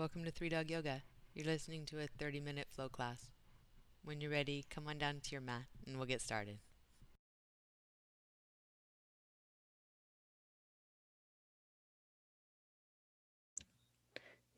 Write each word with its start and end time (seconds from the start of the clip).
welcome 0.00 0.24
to 0.24 0.30
Three 0.30 0.48
Dog 0.48 0.70
Yoga. 0.70 1.02
You're 1.34 1.44
listening 1.44 1.84
to 1.84 2.00
a 2.00 2.06
30 2.06 2.40
minute 2.40 2.68
flow 2.70 2.88
class. 2.88 3.28
When 4.02 4.18
you're 4.22 4.30
ready, 4.30 4.64
come 4.70 4.88
on 4.88 4.96
down 4.96 5.20
to 5.22 5.30
your 5.30 5.42
mat 5.42 5.64
and 5.86 5.98
we'll 5.98 6.06
get 6.06 6.22
started. 6.22 6.56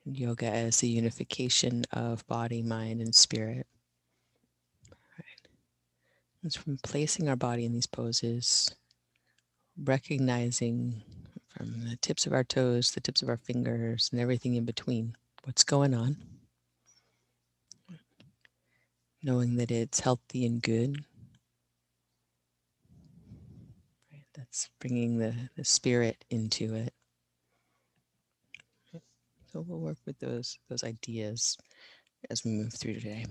Yoga 0.05 0.47
as 0.47 0.79
the 0.79 0.87
unification 0.87 1.87
of 1.93 2.25
body, 2.29 2.63
mind, 2.63 3.01
and 3.01 3.13
spirit. 3.13 3.67
It's 6.45 6.55
from 6.55 6.79
placing 6.85 7.29
our 7.29 7.35
body 7.35 7.65
in 7.65 7.73
these 7.73 7.89
poses, 7.89 8.73
recognizing 9.77 11.03
from 11.49 11.89
the 11.89 11.97
tips 11.97 12.27
of 12.27 12.33
our 12.33 12.45
toes, 12.45 12.93
the 12.93 13.01
tips 13.01 13.23
of 13.23 13.29
our 13.29 13.39
fingers, 13.39 14.09
and 14.13 14.21
everything 14.21 14.55
in 14.55 14.65
between 14.65 15.17
what's 15.45 15.65
going 15.65 15.95
on. 15.95 16.17
Knowing 19.23 19.57
that 19.57 19.71
it's 19.71 20.01
healthy 20.01 20.45
and 20.47 20.63
good. 20.63 20.97
Right, 24.13 24.27
that's 24.35 24.69
bringing 24.81 25.19
the, 25.19 25.35
the 25.57 25.65
spirit 25.65 26.25
into 26.31 26.75
it. 26.75 26.93
So 29.53 29.61
we'll 29.69 29.81
work 29.81 29.99
with 30.07 30.19
those 30.19 30.59
those 30.71 30.83
ideas 30.83 31.59
as 32.31 32.43
we 32.43 32.53
move 32.53 32.73
through 32.73 32.95
today. 32.95 33.27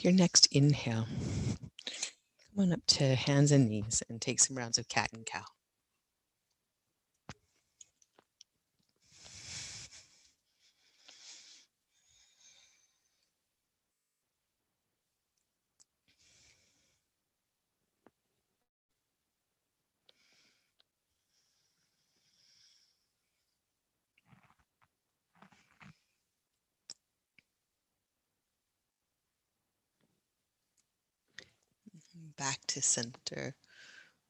Your 0.00 0.12
next 0.12 0.46
inhale, 0.52 1.08
come 2.54 2.58
on 2.58 2.72
up 2.72 2.86
to 2.86 3.16
hands 3.16 3.50
and 3.50 3.68
knees 3.68 4.00
and 4.08 4.20
take 4.20 4.38
some 4.38 4.56
rounds 4.56 4.78
of 4.78 4.88
cat 4.88 5.10
and 5.12 5.26
cow. 5.26 5.42
Back 32.38 32.60
to 32.68 32.80
center. 32.80 33.54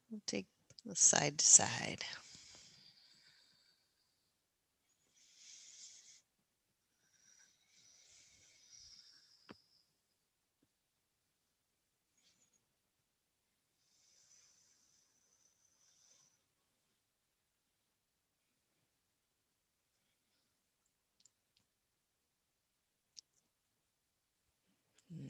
We'll 0.09 0.21
take 0.25 0.47
the 0.85 0.95
side 0.95 1.37
to 1.37 1.45
side. 1.45 2.03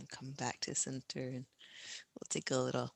come 0.09 0.31
back 0.31 0.59
to 0.61 0.75
center 0.75 1.19
and 1.19 1.45
we'll 2.15 2.27
take 2.29 2.51
a 2.51 2.57
little 2.57 2.93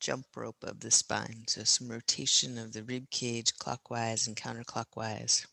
jump 0.00 0.26
rope 0.36 0.62
of 0.62 0.80
the 0.80 0.90
spine. 0.90 1.44
So 1.48 1.64
some 1.64 1.88
rotation 1.88 2.58
of 2.58 2.72
the 2.72 2.82
rib 2.84 3.10
cage 3.10 3.54
clockwise 3.58 4.26
and 4.26 4.36
counterclockwise. 4.36 5.46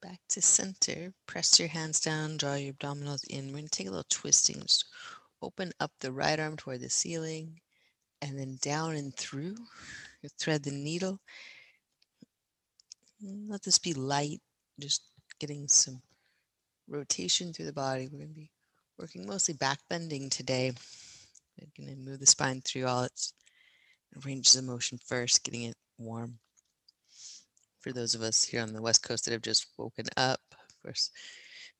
back 0.00 0.13
to 0.28 0.42
center. 0.42 1.12
Press 1.26 1.58
your 1.58 1.68
hands 1.68 2.00
down, 2.00 2.36
draw 2.36 2.54
your 2.54 2.72
abdominals 2.74 3.24
in. 3.28 3.46
We're 3.46 3.52
going 3.52 3.64
to 3.64 3.70
take 3.70 3.86
a 3.86 3.90
little 3.90 4.06
twisting. 4.08 4.60
Just 4.62 4.86
open 5.42 5.72
up 5.80 5.92
the 6.00 6.12
right 6.12 6.38
arm 6.38 6.56
toward 6.56 6.80
the 6.80 6.90
ceiling 6.90 7.60
and 8.22 8.38
then 8.38 8.58
down 8.62 8.96
and 8.96 9.14
through. 9.16 9.56
You 10.22 10.28
thread 10.38 10.62
the 10.62 10.70
needle. 10.70 11.20
Let 13.22 13.62
this 13.62 13.78
be 13.78 13.94
light, 13.94 14.40
just 14.80 15.02
getting 15.38 15.68
some 15.68 16.02
rotation 16.88 17.52
through 17.52 17.66
the 17.66 17.72
body. 17.72 18.08
We're 18.10 18.18
going 18.18 18.30
to 18.30 18.34
be 18.34 18.50
working 18.98 19.26
mostly 19.26 19.54
back 19.54 19.78
bending 19.88 20.30
today. 20.30 20.72
We're 21.58 21.86
going 21.86 21.96
to 21.96 22.10
move 22.10 22.20
the 22.20 22.26
spine 22.26 22.62
through 22.64 22.86
all 22.86 23.04
its 23.04 23.32
ranges 24.24 24.56
of 24.56 24.64
motion 24.64 24.98
first, 25.04 25.44
getting 25.44 25.64
it 25.64 25.76
warm 25.98 26.38
for 27.84 27.92
those 27.92 28.14
of 28.14 28.22
us 28.22 28.42
here 28.42 28.62
on 28.62 28.72
the 28.72 28.80
West 28.80 29.02
Coast 29.02 29.26
that 29.26 29.32
have 29.32 29.42
just 29.42 29.66
woken 29.76 30.06
up. 30.16 30.40
Of 30.52 30.82
course, 30.82 31.10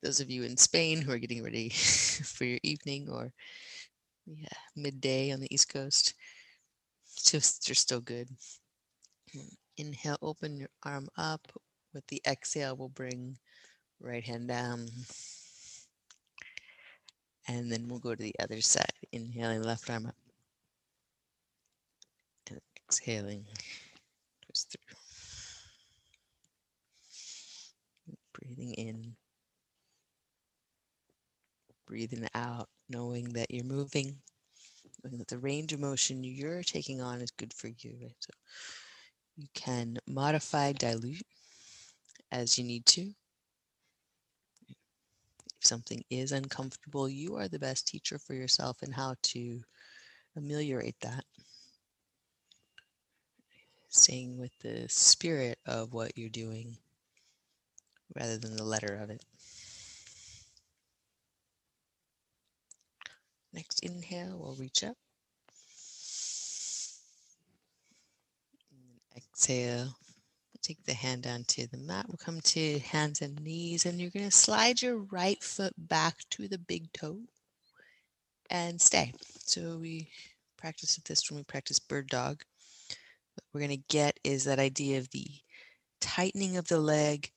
those 0.03 0.21
of 0.21 0.31
you 0.31 0.43
in 0.43 0.59
Spain 0.59 1.01
who 1.01 1.11
are 1.11 1.19
getting 1.19 1.43
ready 1.43 1.71
for 1.71 2.45
your 2.45 2.59
evening 2.63 3.09
or 3.11 3.33
yeah, 4.27 4.59
midday 4.77 5.33
on 5.33 5.41
the 5.41 5.53
East 5.53 5.73
Coast, 5.73 6.13
just 7.25 7.67
you're 7.67 7.75
still 7.75 8.03
good. 8.03 8.29
Mm, 9.35 9.55
inhale, 9.79 10.19
open 10.21 10.59
your 10.59 10.69
arm 10.85 11.09
up. 11.17 11.41
With 11.95 12.07
the 12.09 12.21
exhale, 12.27 12.77
we'll 12.77 12.91
bring 12.91 13.39
right 13.99 14.25
hand 14.25 14.49
down. 14.49 14.89
And 17.49 17.73
then 17.73 17.89
we'll 17.89 17.99
go 17.99 18.15
to 18.15 18.23
the 18.23 18.35
other 18.41 18.61
side. 18.61 18.93
Inhaling 19.13 19.63
left 19.63 19.89
arm 19.89 20.07
up. 20.07 20.17
And 22.51 22.61
exhaling, 22.77 23.47
twist 24.45 24.77
through. 24.77 24.94
Breathing 28.45 28.75
in, 28.75 29.17
breathing 31.87 32.29
out, 32.35 32.69
knowing 32.89 33.33
that 33.33 33.51
you're 33.51 33.65
moving, 33.65 34.17
knowing 35.03 35.19
that 35.19 35.29
the 35.29 35.39
range 35.39 35.73
of 35.73 35.81
motion 35.81 36.23
you're 36.23 36.63
taking 36.63 37.01
on 37.01 37.21
is 37.21 37.31
good 37.31 37.53
for 37.53 37.69
you. 37.69 38.11
So 38.19 38.31
you 39.37 39.47
can 39.55 39.99
modify, 40.07 40.73
dilute 40.73 41.27
as 42.31 42.59
you 42.59 42.65
need 42.65 42.87
to. 42.87 43.13
If 45.61 45.67
something 45.67 46.05
is 46.11 46.33
uncomfortable, 46.33 47.09
you 47.09 47.37
are 47.37 47.49
the 47.49 47.59
best 47.59 47.87
teacher 47.87 48.19
for 48.19 48.35
yourself 48.35 48.83
and 48.83 48.95
how 48.95 49.15
to 49.23 49.63
ameliorate 50.37 51.01
that. 51.01 51.25
Staying 53.89 54.39
with 54.39 54.51
the 54.61 54.87
spirit 54.89 55.59
of 55.67 55.93
what 55.93 56.19
you're 56.19 56.29
doing 56.29 56.77
rather 58.15 58.39
than 58.39 58.57
the 58.57 58.65
letter 58.65 58.99
of 59.03 59.11
it. 59.11 59.25
Next 63.53 63.81
inhale, 63.81 64.37
we'll 64.39 64.57
reach 64.57 64.83
up. 64.83 64.97
Exhale, 69.17 69.95
take 70.61 70.83
the 70.85 70.95
hand 70.95 71.27
onto 71.27 71.67
the 71.67 71.79
mat. 71.79 72.07
We'll 72.09 72.17
come 72.17 72.41
to 72.41 72.79
hands 72.81 73.23
and 73.23 73.41
knees, 73.41 73.87
and 73.87 74.01
you're 74.01 74.11
going 74.11 74.25
to 74.25 74.31
slide 74.31 74.83
your 74.83 74.99
right 74.99 75.41
foot 75.43 75.73
back 75.77 76.17
to 76.31 76.49
the 76.49 76.59
big 76.59 76.93
toe 76.93 77.21
and 78.51 78.81
stay. 78.81 79.13
So 79.45 79.79
we 79.79 80.09
practice 80.57 80.99
this 81.05 81.31
when 81.31 81.39
we 81.39 81.45
practice 81.45 81.79
bird 81.79 82.09
dog. 82.09 82.43
What 83.35 83.45
we're 83.53 83.67
going 83.67 83.79
to 83.79 83.85
get 83.89 84.19
is 84.25 84.45
that 84.45 84.59
idea 84.59 84.99
of 84.99 85.11
the 85.11 85.27
tightening 86.01 86.57
of 86.57 86.67
the 86.69 86.79
leg 86.79 87.31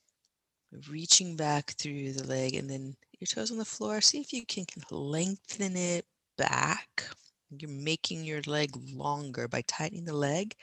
reaching 0.88 1.36
back 1.36 1.72
through 1.72 2.12
the 2.12 2.26
leg 2.26 2.54
and 2.54 2.68
then 2.68 2.94
your 3.20 3.26
toes 3.26 3.50
on 3.50 3.58
the 3.58 3.64
floor. 3.64 4.00
See 4.00 4.20
if 4.20 4.32
you 4.32 4.44
can 4.46 4.66
lengthen 4.90 5.76
it 5.76 6.04
back. 6.36 7.04
You're 7.50 7.70
making 7.70 8.24
your 8.24 8.42
leg 8.46 8.70
longer 8.94 9.48
by 9.48 9.62
tightening 9.66 10.04
the 10.04 10.14
leg 10.14 10.54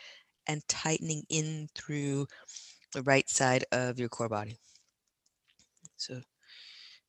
and 0.48 0.66
tightening 0.68 1.24
in 1.30 1.68
through 1.74 2.28
the 2.94 3.02
right 3.04 3.28
side 3.30 3.66
of 3.72 4.00
your 4.00 4.10
core 4.10 4.30
body. 4.30 4.58
So 5.98 6.22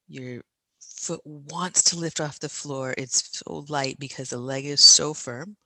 your 0.08 0.42
foot 0.80 1.20
wants 1.24 1.82
to 1.84 1.98
lift 1.98 2.20
off 2.20 2.40
the 2.40 2.48
floor. 2.48 2.94
It's 2.96 3.38
so 3.38 3.66
light 3.68 3.98
because 3.98 4.30
the 4.30 4.38
leg 4.38 4.64
is 4.64 4.80
so 4.80 5.12
firm. 5.12 5.56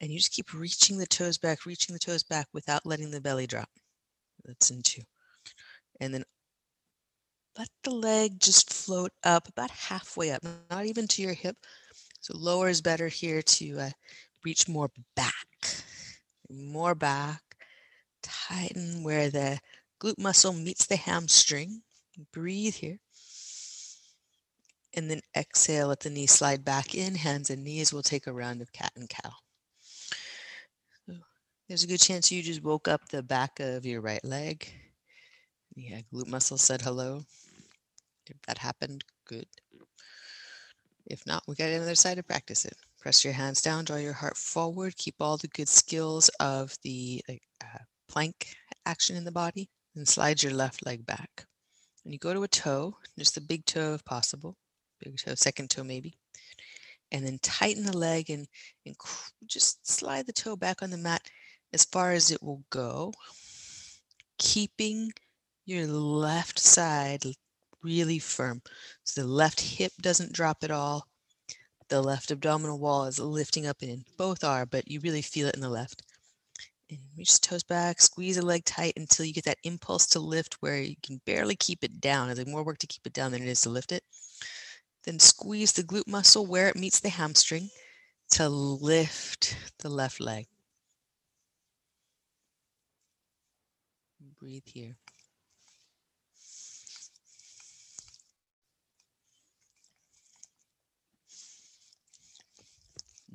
And 0.00 0.12
you 0.12 0.18
just 0.18 0.32
keep 0.32 0.54
reaching 0.54 0.96
the 0.96 1.06
toes 1.06 1.38
back, 1.38 1.66
reaching 1.66 1.92
the 1.92 1.98
toes 1.98 2.22
back 2.22 2.46
without 2.52 2.86
letting 2.86 3.10
the 3.10 3.20
belly 3.20 3.48
drop. 3.48 3.68
That's 4.44 4.70
in 4.70 4.82
two. 4.82 5.02
And 6.00 6.14
then 6.14 6.22
let 7.56 7.68
the 7.82 7.90
leg 7.90 8.40
just 8.40 8.72
float 8.72 9.12
up 9.24 9.48
about 9.48 9.70
halfway 9.70 10.30
up, 10.30 10.42
not 10.70 10.86
even 10.86 11.06
to 11.08 11.22
your 11.22 11.34
hip. 11.34 11.56
So 12.20 12.36
lower 12.36 12.68
is 12.68 12.80
better 12.80 13.08
here 13.08 13.42
to 13.42 13.80
uh, 13.80 13.90
reach 14.44 14.68
more 14.68 14.90
back, 15.14 15.34
more 16.50 16.94
back, 16.94 17.42
Tighten 18.22 19.04
where 19.04 19.30
the 19.30 19.60
glute 20.00 20.18
muscle 20.18 20.52
meets 20.52 20.86
the 20.86 20.96
hamstring. 20.96 21.82
Breathe 22.32 22.74
here. 22.74 22.98
And 24.94 25.10
then 25.10 25.20
exhale, 25.36 25.88
let 25.88 26.00
the 26.00 26.10
knees 26.10 26.32
slide 26.32 26.64
back 26.64 26.94
in. 26.94 27.14
Hands 27.14 27.48
and 27.48 27.62
knees 27.62 27.92
will 27.92 28.02
take 28.02 28.26
a 28.26 28.32
round 28.32 28.60
of 28.60 28.72
cat 28.72 28.92
and 28.96 29.08
cow. 29.08 29.32
there's 31.68 31.84
a 31.84 31.86
good 31.86 32.00
chance 32.00 32.32
you 32.32 32.42
just 32.42 32.62
woke 32.62 32.88
up 32.88 33.08
the 33.08 33.22
back 33.22 33.60
of 33.60 33.86
your 33.86 34.00
right 34.00 34.24
leg. 34.24 34.68
Yeah, 35.80 36.00
glute 36.12 36.26
muscle 36.26 36.58
said 36.58 36.82
hello. 36.82 37.22
If 38.26 38.42
that 38.48 38.58
happened, 38.58 39.04
good. 39.24 39.46
If 41.06 41.24
not, 41.24 41.44
we 41.46 41.54
got 41.54 41.68
another 41.68 41.94
side 41.94 42.16
to 42.16 42.24
practice 42.24 42.64
it. 42.64 42.74
Press 42.98 43.24
your 43.24 43.32
hands 43.32 43.62
down, 43.62 43.84
draw 43.84 43.96
your 43.96 44.12
heart 44.12 44.36
forward, 44.36 44.96
keep 44.96 45.14
all 45.20 45.36
the 45.36 45.46
good 45.46 45.68
skills 45.68 46.30
of 46.40 46.76
the 46.82 47.22
uh, 47.28 47.78
plank 48.08 48.56
action 48.86 49.14
in 49.14 49.24
the 49.24 49.30
body, 49.30 49.70
and 49.94 50.06
slide 50.06 50.42
your 50.42 50.52
left 50.52 50.84
leg 50.84 51.06
back. 51.06 51.46
And 52.04 52.12
you 52.12 52.18
go 52.18 52.34
to 52.34 52.42
a 52.42 52.48
toe, 52.48 52.96
just 53.16 53.36
the 53.36 53.40
big 53.40 53.64
toe 53.64 53.94
if 53.94 54.04
possible, 54.04 54.56
big 54.98 55.16
toe, 55.16 55.36
second 55.36 55.70
toe 55.70 55.84
maybe. 55.84 56.12
And 57.12 57.24
then 57.24 57.38
tighten 57.40 57.84
the 57.84 57.96
leg 57.96 58.30
and, 58.30 58.48
and 58.84 58.96
just 59.46 59.88
slide 59.88 60.26
the 60.26 60.32
toe 60.32 60.56
back 60.56 60.82
on 60.82 60.90
the 60.90 60.98
mat 60.98 61.22
as 61.72 61.84
far 61.84 62.10
as 62.10 62.32
it 62.32 62.42
will 62.42 62.64
go, 62.68 63.12
keeping 64.38 65.12
your 65.68 65.86
left 65.86 66.58
side 66.58 67.22
really 67.82 68.18
firm. 68.18 68.62
So 69.04 69.20
the 69.20 69.26
left 69.26 69.60
hip 69.60 69.92
doesn't 70.00 70.32
drop 70.32 70.64
at 70.64 70.70
all. 70.70 71.06
The 71.90 72.00
left 72.00 72.30
abdominal 72.30 72.78
wall 72.78 73.04
is 73.04 73.18
lifting 73.18 73.66
up 73.66 73.76
and 73.82 73.90
in. 73.90 74.04
Both 74.16 74.44
are, 74.44 74.66
but 74.66 74.90
you 74.90 75.00
really 75.00 75.22
feel 75.22 75.46
it 75.46 75.54
in 75.54 75.60
the 75.60 75.68
left. 75.68 76.02
And 76.90 76.98
reach 77.16 77.38
the 77.38 77.46
toes 77.46 77.62
back, 77.62 78.00
squeeze 78.00 78.36
the 78.36 78.44
leg 78.44 78.64
tight 78.64 78.94
until 78.96 79.26
you 79.26 79.34
get 79.34 79.44
that 79.44 79.58
impulse 79.62 80.06
to 80.08 80.20
lift 80.20 80.56
where 80.60 80.80
you 80.80 80.96
can 81.02 81.20
barely 81.26 81.56
keep 81.56 81.84
it 81.84 82.00
down. 82.00 82.34
There's 82.34 82.46
more 82.46 82.64
work 82.64 82.78
to 82.78 82.86
keep 82.86 83.06
it 83.06 83.12
down 83.12 83.32
than 83.32 83.42
it 83.42 83.48
is 83.48 83.60
to 83.62 83.70
lift 83.70 83.92
it. 83.92 84.02
Then 85.04 85.18
squeeze 85.18 85.72
the 85.72 85.82
glute 85.82 86.08
muscle 86.08 86.46
where 86.46 86.68
it 86.68 86.76
meets 86.76 87.00
the 87.00 87.10
hamstring 87.10 87.68
to 88.32 88.48
lift 88.48 89.56
the 89.80 89.90
left 89.90 90.18
leg. 90.18 90.46
Breathe 94.38 94.62
here. 94.66 94.96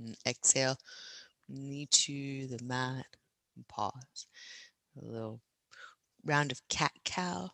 And 0.04 0.18
exhale, 0.28 0.78
knee 1.48 1.88
to 1.92 2.48
the 2.48 2.64
mat 2.64 3.06
and 3.56 3.68
pause. 3.68 4.28
A 5.02 5.06
little 5.06 5.40
round 6.26 6.52
of 6.52 6.62
cat 6.70 6.92
cow. 7.06 7.52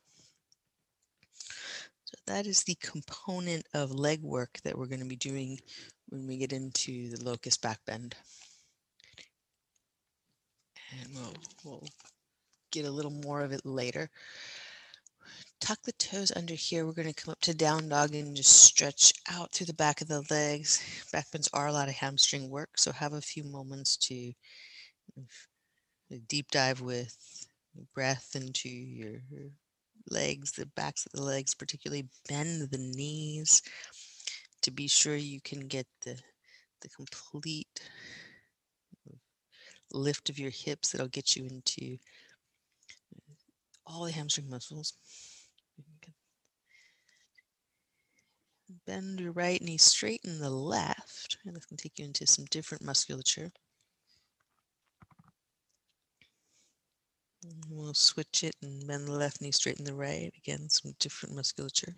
So 2.06 2.16
that 2.26 2.48
is 2.48 2.64
the 2.64 2.78
component 2.82 3.68
of 3.74 3.92
leg 3.92 4.24
work 4.24 4.60
that 4.64 4.78
we're 4.78 4.88
going 4.88 5.02
to 5.02 5.06
be 5.06 5.16
doing 5.16 5.60
when 6.08 6.26
we 6.26 6.38
get 6.38 6.54
into 6.54 7.10
the 7.10 7.24
locust 7.24 7.62
back 7.62 7.80
bend. 7.86 8.16
And 10.92 11.14
we'll, 11.14 11.34
we'll 11.64 11.88
get 12.72 12.86
a 12.86 12.92
little 12.92 13.12
more 13.12 13.42
of 13.42 13.52
it 13.52 13.64
later 13.64 14.10
tuck 15.60 15.82
the 15.84 15.92
toes 15.94 16.32
under 16.36 16.54
here. 16.54 16.86
We're 16.86 16.94
going 16.94 17.14
to 17.14 17.14
come 17.14 17.32
up 17.32 17.42
to 17.42 17.54
down 17.54 17.90
dog 17.90 18.16
and 18.16 18.36
just 18.36 18.64
stretch 18.64 19.14
out 19.30 19.52
through 19.52 19.68
the 19.68 19.74
back 19.74 20.02
of 20.02 20.08
the 20.08 20.24
legs. 20.30 20.82
Back 21.12 21.32
bends 21.32 21.50
are 21.54 21.68
a 21.68 21.74
lot 21.74 21.90
of 21.90 21.96
hamstring 21.96 22.50
work, 22.50 22.70
so 22.78 22.92
have 22.92 23.14
a 23.14 23.22
few 23.22 23.44
moments 23.44 23.98
to 23.98 24.34
deep 26.28 26.50
dive 26.52 26.82
with 26.82 27.16
breath 27.94 28.32
into 28.36 28.70
your 28.70 29.22
legs, 30.10 30.52
the 30.52 30.66
backs 30.76 31.06
of 31.06 31.12
the 31.14 31.24
legs, 31.24 31.54
particularly 31.54 32.08
bend 32.28 32.70
the 32.72 32.78
knees 32.78 33.62
to 34.62 34.72
be 34.72 34.88
sure 34.88 35.16
you 35.16 35.40
can 35.42 35.68
get 35.68 35.88
the, 36.04 36.18
the 36.82 36.90
complete 36.90 37.68
lift 39.92 40.30
of 40.30 40.38
your 40.38 40.52
hips 40.52 40.90
that'll 40.92 41.08
get 41.08 41.36
you 41.36 41.46
into 41.46 41.98
all 43.86 44.06
the 44.06 44.12
hamstring 44.12 44.50
muscles. 44.50 44.94
Bend 48.86 49.20
your 49.20 49.32
right 49.32 49.60
knee, 49.62 49.78
straighten 49.78 50.40
the 50.40 50.50
left. 50.50 51.38
And 51.44 51.56
this 51.56 51.66
can 51.66 51.78
take 51.78 51.98
you 51.98 52.06
into 52.06 52.28
some 52.28 52.46
different 52.46 52.84
musculature. 52.84 53.52
And 57.44 57.66
we'll 57.70 57.96
switch 57.96 58.44
it 58.44 58.56
and 58.62 58.86
bend 58.86 59.08
the 59.08 59.14
left 59.14 59.42
knee, 59.42 59.52
straighten 59.52 59.86
the 59.86 59.94
right. 59.96 60.32
Again, 60.38 60.70
some 60.70 60.94
different 61.00 61.36
musculature. 61.36 61.96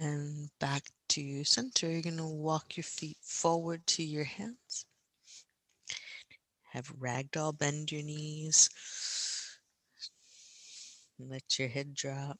And 0.00 0.48
back 0.60 0.84
to 1.10 1.44
center. 1.44 1.90
You're 1.90 2.02
going 2.02 2.16
to 2.16 2.26
walk 2.26 2.76
your 2.76 2.84
feet 2.84 3.18
forward 3.20 3.86
to 3.88 4.02
your 4.02 4.24
hands. 4.24 4.86
Have 6.72 6.88
ragdoll, 6.98 7.56
bend 7.56 7.92
your 7.92 8.02
knees. 8.02 8.70
Let 11.18 11.58
your 11.58 11.66
head 11.66 11.92
drop. 11.94 12.38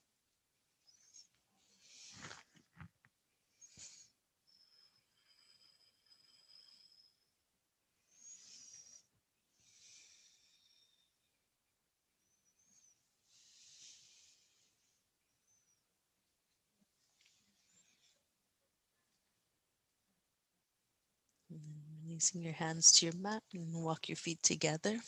Releasing 22.05 22.43
your 22.43 22.53
hands 22.53 22.93
to 22.93 23.07
your 23.07 23.15
mat 23.17 23.43
and 23.55 23.73
walk 23.83 24.09
your 24.09 24.17
feet 24.17 24.43
together. 24.43 25.01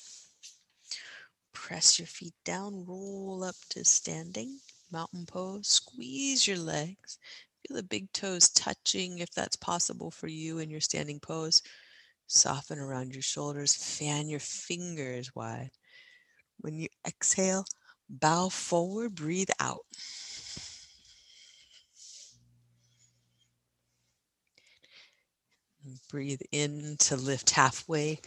Press 1.57 1.99
your 1.99 2.07
feet 2.07 2.35
down, 2.45 2.85
roll 2.87 3.43
up 3.43 3.57
to 3.71 3.83
standing, 3.83 4.61
mountain 4.93 5.25
pose, 5.27 5.67
squeeze 5.67 6.47
your 6.47 6.59
legs. 6.59 7.19
Feel 7.67 7.79
the 7.79 7.83
big 7.83 8.13
toes 8.13 8.51
touching 8.51 9.19
if 9.19 9.31
that's 9.33 9.57
possible 9.57 10.11
for 10.11 10.29
you 10.29 10.59
in 10.59 10.71
your 10.71 10.83
standing 10.83 11.19
pose. 11.19 11.63
Soften 12.29 12.79
around 12.79 13.15
your 13.15 13.23
shoulders, 13.23 13.75
fan 13.75 14.29
your 14.29 14.39
fingers 14.39 15.35
wide. 15.35 15.71
When 16.61 16.77
you 16.77 16.89
exhale, 17.07 17.65
bow 18.09 18.49
forward, 18.51 19.15
breathe 19.15 19.51
out. 19.59 19.87
Breathe 26.11 26.43
in 26.53 26.97
to 26.99 27.17
lift 27.17 27.51
halfway, 27.51 28.21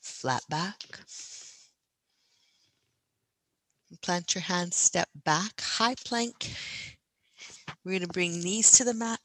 flat 0.00 0.44
back. 0.48 0.82
Plant 4.02 4.34
your 4.34 4.42
hands, 4.42 4.76
step 4.76 5.08
back, 5.24 5.60
high 5.60 5.94
plank. 6.04 6.52
We're 7.84 7.92
going 7.92 8.02
to 8.02 8.08
bring 8.08 8.42
knees 8.42 8.72
to 8.72 8.84
the 8.84 8.94
mat 8.94 9.20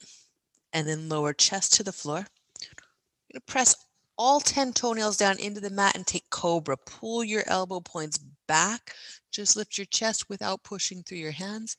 and 0.72 0.86
then 0.86 1.08
lower 1.08 1.32
chest 1.32 1.74
to 1.74 1.82
the 1.82 1.92
floor. 1.92 2.18
You're 2.18 3.34
going 3.34 3.46
to 3.46 3.52
press 3.52 3.74
all 4.16 4.40
10 4.40 4.72
toenails 4.72 5.16
down 5.16 5.38
into 5.38 5.60
the 5.60 5.70
mat 5.70 5.96
and 5.96 6.06
take 6.06 6.28
cobra. 6.30 6.76
Pull 6.76 7.24
your 7.24 7.42
elbow 7.46 7.80
points 7.80 8.18
back. 8.46 8.94
Just 9.30 9.56
lift 9.56 9.78
your 9.78 9.86
chest 9.86 10.28
without 10.28 10.62
pushing 10.62 11.02
through 11.02 11.18
your 11.18 11.32
hands. 11.32 11.76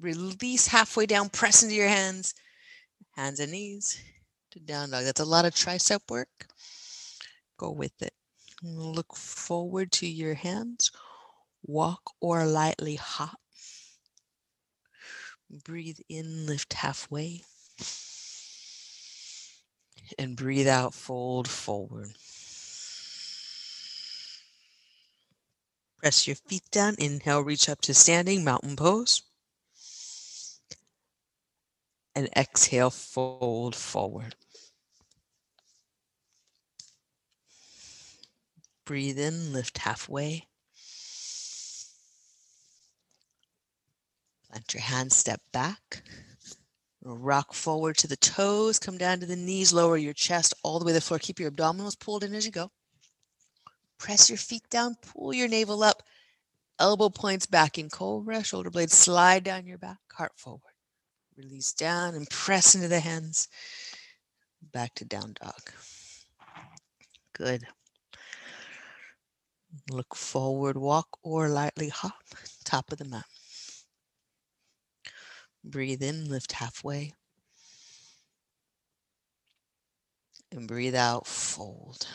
Release 0.00 0.66
halfway 0.66 1.06
down, 1.06 1.28
press 1.28 1.62
into 1.62 1.74
your 1.74 1.88
hands, 1.88 2.34
hands 3.16 3.40
and 3.40 3.52
knees 3.52 4.00
to 4.52 4.60
down 4.60 4.90
dog. 4.90 5.04
That's 5.04 5.20
a 5.20 5.24
lot 5.24 5.44
of 5.44 5.54
tricep 5.54 6.10
work. 6.10 6.28
Go 7.58 7.70
with 7.70 8.00
it. 8.02 8.12
Look 8.62 9.14
forward 9.16 9.92
to 9.92 10.06
your 10.06 10.34
hands 10.34 10.90
walk 11.64 12.12
or 12.20 12.46
lightly 12.46 12.96
hop. 12.96 13.40
Breathe 15.50 15.98
in, 16.08 16.46
lift 16.46 16.74
halfway. 16.74 17.42
And 20.18 20.36
breathe 20.36 20.68
out, 20.68 20.94
fold 20.94 21.48
forward. 21.48 22.10
Press 25.98 26.26
your 26.26 26.36
feet 26.36 26.62
down. 26.70 26.94
Inhale, 26.98 27.42
reach 27.42 27.68
up 27.68 27.80
to 27.82 27.94
standing 27.94 28.42
mountain 28.44 28.76
pose. 28.76 29.22
And 32.14 32.28
exhale, 32.36 32.90
fold 32.90 33.76
forward. 33.76 34.34
Breathe 38.84 39.18
in, 39.18 39.52
lift 39.52 39.78
halfway. 39.78 40.49
Plant 44.50 44.74
your 44.74 44.82
hands, 44.82 45.16
step 45.16 45.40
back. 45.52 46.02
Rock 47.02 47.54
forward 47.54 47.96
to 47.98 48.08
the 48.08 48.16
toes, 48.16 48.78
come 48.78 48.98
down 48.98 49.20
to 49.20 49.26
the 49.26 49.36
knees, 49.36 49.72
lower 49.72 49.96
your 49.96 50.12
chest 50.12 50.54
all 50.64 50.78
the 50.78 50.84
way 50.84 50.90
to 50.90 50.94
the 50.94 51.00
floor. 51.00 51.18
Keep 51.20 51.38
your 51.38 51.50
abdominals 51.50 51.98
pulled 51.98 52.24
in 52.24 52.34
as 52.34 52.44
you 52.44 52.52
go. 52.52 52.70
Press 53.98 54.28
your 54.28 54.38
feet 54.38 54.68
down, 54.68 54.96
pull 55.02 55.32
your 55.32 55.46
navel 55.46 55.84
up, 55.84 56.02
elbow 56.80 57.08
points 57.08 57.46
back 57.46 57.78
in 57.78 57.88
cobra, 57.88 58.42
shoulder 58.42 58.70
blades 58.70 58.94
slide 58.94 59.44
down 59.44 59.66
your 59.66 59.78
back, 59.78 59.98
heart 60.12 60.32
forward. 60.36 60.62
Release 61.36 61.72
down 61.72 62.14
and 62.14 62.28
press 62.28 62.74
into 62.74 62.88
the 62.88 63.00
hands. 63.00 63.48
Back 64.72 64.94
to 64.96 65.04
down 65.04 65.34
dog. 65.40 65.70
Good. 67.34 67.62
Look 69.90 70.16
forward, 70.16 70.76
walk 70.76 71.08
or 71.22 71.48
lightly 71.48 71.88
hop, 71.88 72.24
top 72.64 72.90
of 72.90 72.98
the 72.98 73.04
mat. 73.04 73.24
Breathe 75.64 76.02
in, 76.02 76.28
lift 76.28 76.52
halfway. 76.52 77.14
And 80.52 80.68
breathe 80.68 80.94
out, 80.94 81.26
fold. 81.26 82.06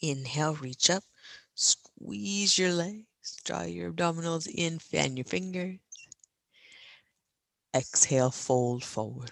Inhale, 0.00 0.54
reach 0.54 0.88
up, 0.88 1.04
squeeze 1.54 2.56
your 2.58 2.72
legs, 2.72 3.04
draw 3.44 3.62
your 3.64 3.92
abdominals 3.92 4.46
in, 4.46 4.78
fan 4.78 5.18
your 5.18 5.24
fingers. 5.24 5.78
Exhale, 7.72 8.32
fold 8.32 8.82
forward. 8.82 9.30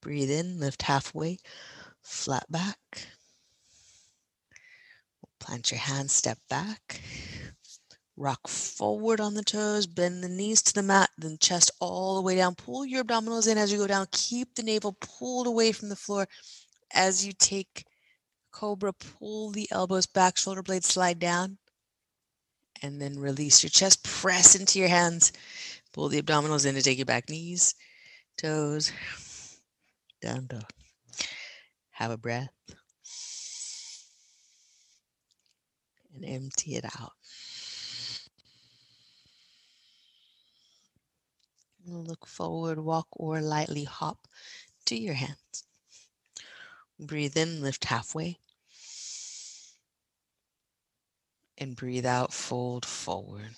Breathe 0.00 0.30
in, 0.30 0.60
lift 0.60 0.82
halfway, 0.82 1.38
flat 2.04 2.44
back. 2.50 2.78
Plant 5.40 5.70
your 5.70 5.80
hands, 5.80 6.12
step 6.12 6.38
back. 6.48 7.00
Rock 8.16 8.46
forward 8.46 9.20
on 9.20 9.34
the 9.34 9.42
toes, 9.42 9.86
bend 9.86 10.22
the 10.22 10.28
knees 10.28 10.62
to 10.62 10.72
the 10.72 10.82
mat, 10.82 11.10
then 11.18 11.36
chest 11.40 11.70
all 11.80 12.14
the 12.14 12.22
way 12.22 12.36
down. 12.36 12.54
Pull 12.54 12.86
your 12.86 13.02
abdominals 13.02 13.50
in 13.50 13.58
as 13.58 13.72
you 13.72 13.78
go 13.78 13.88
down. 13.88 14.06
Keep 14.12 14.54
the 14.54 14.62
navel 14.62 14.96
pulled 15.00 15.48
away 15.48 15.72
from 15.72 15.88
the 15.88 15.96
floor 15.96 16.28
as 16.92 17.26
you 17.26 17.32
take 17.32 17.84
cobra. 18.52 18.92
Pull 18.92 19.50
the 19.50 19.66
elbows 19.72 20.06
back, 20.06 20.36
shoulder 20.36 20.62
blades 20.62 20.86
slide 20.86 21.18
down, 21.18 21.58
and 22.82 23.02
then 23.02 23.18
release 23.18 23.64
your 23.64 23.70
chest. 23.70 24.04
Press 24.04 24.54
into 24.54 24.78
your 24.78 24.88
hands. 24.88 25.32
Pull 25.92 26.08
the 26.08 26.22
abdominals 26.22 26.64
in 26.66 26.76
to 26.76 26.82
take 26.82 26.98
your 26.98 27.06
back 27.06 27.28
knees, 27.28 27.74
toes, 28.38 28.92
down 30.22 30.46
dog. 30.46 30.70
Have 31.94 32.10
a 32.10 32.16
breath. 32.16 32.50
And 36.12 36.24
empty 36.24 36.74
it 36.74 36.84
out. 36.84 37.12
Look 41.86 42.26
forward, 42.26 42.80
walk, 42.80 43.06
or 43.12 43.40
lightly 43.40 43.84
hop 43.84 44.26
to 44.86 44.96
your 44.96 45.14
hands. 45.14 45.64
Breathe 46.98 47.36
in, 47.36 47.62
lift 47.62 47.84
halfway. 47.84 48.38
And 51.56 51.76
breathe 51.76 52.06
out, 52.06 52.32
fold 52.32 52.84
forward. 52.84 53.54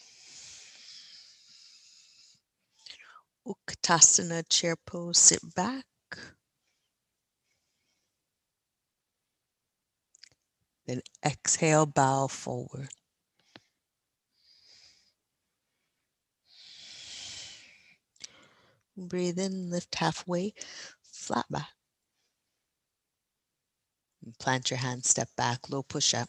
Utkatasana 3.46 4.46
chair 4.50 4.76
pose, 4.76 5.16
sit 5.16 5.54
back. 5.54 5.86
Then 10.86 11.02
exhale, 11.24 11.86
bow 11.86 12.28
forward. 12.28 12.88
Breathe 18.96 19.38
in, 19.38 19.70
lift 19.70 19.94
halfway, 19.96 20.54
flat 21.02 21.44
back. 21.50 21.70
And 24.24 24.38
plant 24.38 24.70
your 24.70 24.78
hands, 24.78 25.08
step 25.10 25.28
back, 25.36 25.68
low 25.70 25.82
push 25.82 26.14
up. 26.14 26.28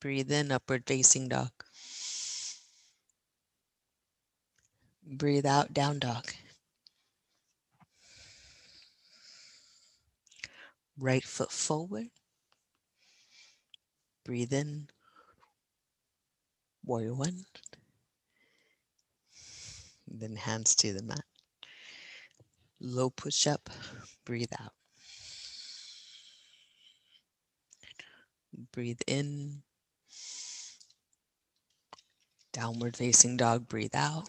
Breathe 0.00 0.32
in, 0.32 0.50
upward 0.50 0.84
facing 0.86 1.28
dog. 1.28 1.50
Breathe 5.04 5.46
out, 5.46 5.72
down 5.72 5.98
dog. 6.00 6.32
Right 11.02 11.24
foot 11.24 11.50
forward. 11.50 12.10
Breathe 14.24 14.52
in. 14.52 14.86
Warrior 16.84 17.14
one. 17.14 17.44
Then 20.06 20.36
hands 20.36 20.76
to 20.76 20.92
the 20.92 21.02
mat. 21.02 21.24
Low 22.78 23.10
push 23.10 23.48
up. 23.48 23.68
Breathe 24.24 24.52
out. 24.60 24.74
Breathe 28.70 29.00
in. 29.08 29.62
Downward 32.52 32.96
facing 32.96 33.36
dog. 33.36 33.66
Breathe 33.66 33.96
out. 33.96 34.28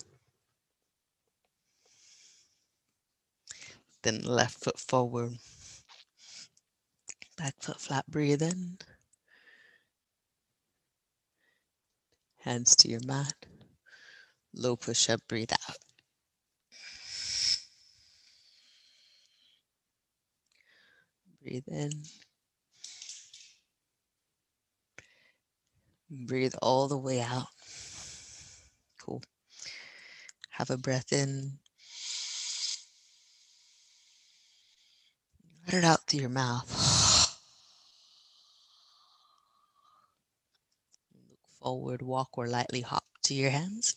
Then 4.01 4.23
left 4.23 4.63
foot 4.63 4.79
forward. 4.79 5.37
Back 7.37 7.55
foot 7.59 7.79
flat, 7.79 8.05
breathe 8.09 8.41
in. 8.41 8.77
Hands 12.41 12.75
to 12.75 12.89
your 12.89 12.99
mat. 13.05 13.33
Low 14.53 14.75
push 14.75 15.09
up, 15.09 15.21
breathe 15.27 15.51
out. 15.51 15.77
Breathe 21.41 21.67
in. 21.67 21.91
Breathe 26.09 26.53
all 26.61 26.87
the 26.87 26.97
way 26.97 27.21
out. 27.21 27.47
Cool. 29.01 29.23
Have 30.51 30.69
a 30.69 30.77
breath 30.77 31.11
in. 31.11 31.53
Let 35.65 35.75
it 35.75 35.83
out 35.83 36.05
through 36.07 36.19
your 36.19 36.29
mouth. 36.29 36.92
Forward, 41.63 42.01
walk, 42.01 42.37
or 42.37 42.47
lightly 42.47 42.81
hop 42.81 43.05
to 43.23 43.33
your 43.33 43.49
hands. 43.49 43.95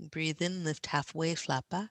Breathe 0.00 0.42
in, 0.42 0.64
lift 0.64 0.86
halfway, 0.86 1.34
flat 1.36 1.68
back. 1.68 1.90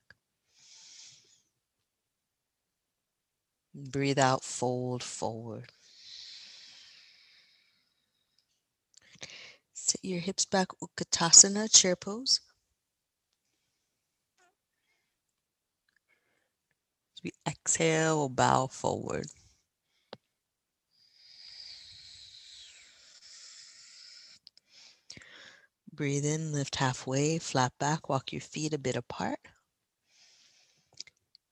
Breathe 3.74 4.20
out, 4.20 4.44
fold 4.44 5.04
forward. 5.04 5.72
Sit 9.74 10.02
your 10.04 10.20
hips 10.20 10.46
back, 10.46 10.68
Utkatasana, 10.82 11.72
chair 11.74 11.96
pose. 11.96 12.40
As 17.16 17.24
we 17.24 17.32
exhale, 17.48 18.30
bow 18.30 18.68
forward. 18.68 19.28
Breathe 26.00 26.24
in, 26.24 26.54
lift 26.54 26.78
halfway, 26.78 27.40
flat 27.40 27.74
back, 27.78 28.08
walk 28.08 28.32
your 28.32 28.40
feet 28.40 28.74
a 28.74 28.78
bit 28.78 28.96
apart. 28.96 29.40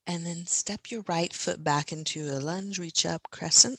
And 0.08 0.26
then 0.26 0.46
step 0.46 0.90
your 0.90 1.04
right 1.10 1.34
foot 1.34 1.66
back 1.66 1.92
into 1.92 2.30
a 2.30 2.40
lunge, 2.40 2.80
reach 2.80 3.06
up, 3.06 3.28
crescent. 3.30 3.78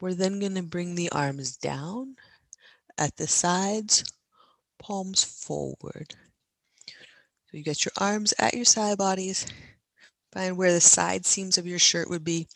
We're 0.00 0.14
then 0.14 0.40
going 0.40 0.56
to 0.56 0.64
bring 0.64 0.96
the 0.96 1.12
arms 1.12 1.56
down 1.56 2.16
at 2.98 3.16
the 3.16 3.28
sides, 3.28 4.02
palms 4.80 5.22
forward. 5.22 6.16
So 6.88 7.56
you 7.56 7.62
get 7.62 7.84
your 7.84 7.92
arms 7.98 8.34
at 8.40 8.54
your 8.54 8.64
side 8.64 8.98
bodies. 8.98 9.46
Find 10.32 10.56
where 10.56 10.72
the 10.72 10.80
side 10.80 11.24
seams 11.24 11.56
of 11.56 11.68
your 11.68 11.78
shirt 11.78 12.10
would 12.10 12.24
be. 12.24 12.48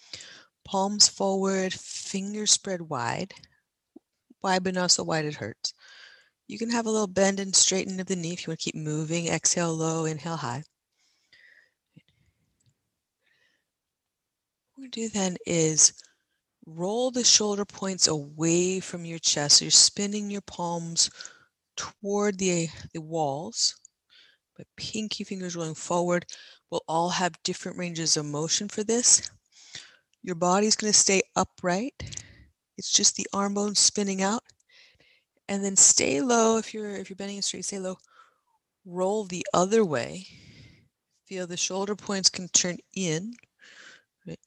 Palms 0.65 1.07
forward, 1.07 1.73
fingers 1.73 2.51
spread 2.51 2.81
wide. 2.81 3.33
Wide 4.43 4.65
but 4.65 4.75
not 4.75 4.91
so 4.91 5.05
wide 5.05 5.25
it 5.25 5.37
hurts. 5.37 5.73
You 6.49 6.59
can 6.59 6.71
have 6.71 6.87
a 6.87 6.91
little 6.91 7.09
bend 7.09 7.41
and 7.41 7.55
straighten 7.55 7.99
of 7.99 8.07
the 8.07 8.15
knee 8.15 8.33
if 8.33 8.47
you 8.47 8.51
want 8.51 8.61
to 8.61 8.65
keep 8.71 8.77
moving. 8.77 9.27
Exhale 9.27 9.75
low, 9.75 10.05
inhale 10.05 10.37
high. 10.37 10.63
What 14.75 14.79
we're 14.79 14.83
going 14.83 14.91
to 14.93 15.01
do 15.01 15.09
then 15.09 15.37
is 15.47 15.93
roll 16.67 17.11
the 17.11 17.25
shoulder 17.25 17.65
points 17.65 18.07
away 18.07 18.79
from 18.79 19.05
your 19.05 19.19
chest. 19.19 19.59
So 19.59 19.65
you're 19.65 19.73
spinning 19.73 20.31
your 20.31 20.43
palms 20.43 21.11
toward 21.77 22.39
the, 22.39 22.69
the 22.93 23.01
walls. 23.01 23.75
But 24.57 24.67
pinky 24.77 25.25
fingers 25.25 25.57
rolling 25.57 25.75
forward. 25.75 26.27
We'll 26.71 26.85
all 26.89 27.11
have 27.11 27.43
different 27.43 27.77
ranges 27.77 28.17
of 28.17 28.25
motion 28.25 28.69
for 28.69 28.85
this. 28.85 29.31
Your 30.23 30.35
body's 30.37 30.77
going 30.77 30.93
to 30.93 30.99
stay 30.99 31.23
upright. 31.35 31.95
It's 32.79 32.91
just 32.91 33.17
the 33.17 33.27
arm 33.33 33.55
bones 33.55 33.79
spinning 33.79 34.23
out. 34.23 34.43
And 35.49 35.65
then 35.65 35.77
stay 35.77 36.21
low 36.21 36.59
if 36.59 36.75
you're 36.75 36.97
if 36.97 37.09
you're 37.09 37.17
bending 37.17 37.39
it 37.39 37.45
straight, 37.45 37.65
stay 37.65 37.79
low. 37.79 37.99
Roll 38.85 39.25
the 39.25 39.47
other 39.55 39.85
way. 39.85 40.27
Feel 41.27 41.47
the 41.47 41.57
shoulder 41.57 41.97
points 41.97 42.29
can 42.29 42.49
turn 42.49 42.79
in. 42.95 43.35
Right? 44.27 44.39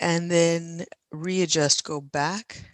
And 0.00 0.30
then 0.30 0.84
readjust, 1.12 1.84
go 1.84 2.00
back 2.00 2.64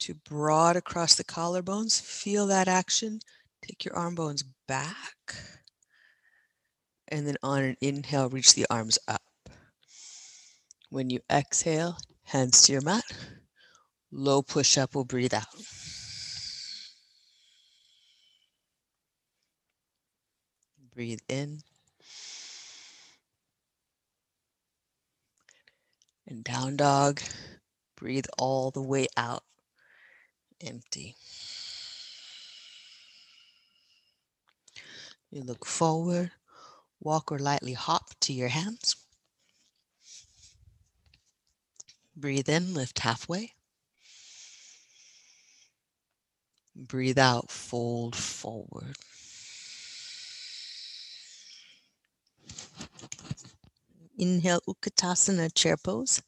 to 0.00 0.14
broad 0.14 0.76
across 0.76 1.14
the 1.14 1.24
collarbones. 1.24 2.00
Feel 2.00 2.46
that 2.48 2.68
action. 2.68 3.20
Take 3.62 3.84
your 3.84 3.96
arm 3.96 4.14
bones 4.14 4.44
back. 4.68 5.34
And 7.08 7.26
then 7.26 7.36
on 7.42 7.62
an 7.62 7.76
inhale, 7.80 8.28
reach 8.28 8.54
the 8.54 8.66
arms 8.68 8.98
up. 9.08 9.22
When 10.90 11.10
you 11.10 11.20
exhale, 11.30 11.96
hands 12.24 12.62
to 12.62 12.72
your 12.72 12.82
mat. 12.82 13.04
Low 14.12 14.42
push 14.42 14.78
up 14.78 14.94
We'll 14.94 15.04
breathe 15.04 15.34
out. 15.34 15.46
Breathe 20.94 21.20
in. 21.28 21.62
And 26.26 26.44
down 26.44 26.76
dog. 26.76 27.20
Breathe 27.96 28.26
all 28.38 28.70
the 28.70 28.82
way 28.82 29.08
out. 29.16 29.42
Empty. 30.60 31.16
You 35.30 35.42
look 35.42 35.66
forward, 35.66 36.30
walk 37.00 37.32
or 37.32 37.40
lightly 37.40 37.72
hop 37.72 38.10
to 38.20 38.32
your 38.32 38.48
hands. 38.48 38.94
Breathe 42.16 42.48
in, 42.48 42.72
lift 42.72 43.00
halfway. 43.00 43.54
Breathe 46.76 47.18
out, 47.18 47.50
fold 47.50 48.14
forward. 48.14 48.96
Inhale, 54.16 54.60
Utkatasana 54.68 55.52
chair 55.54 55.76
pose. 55.76 56.22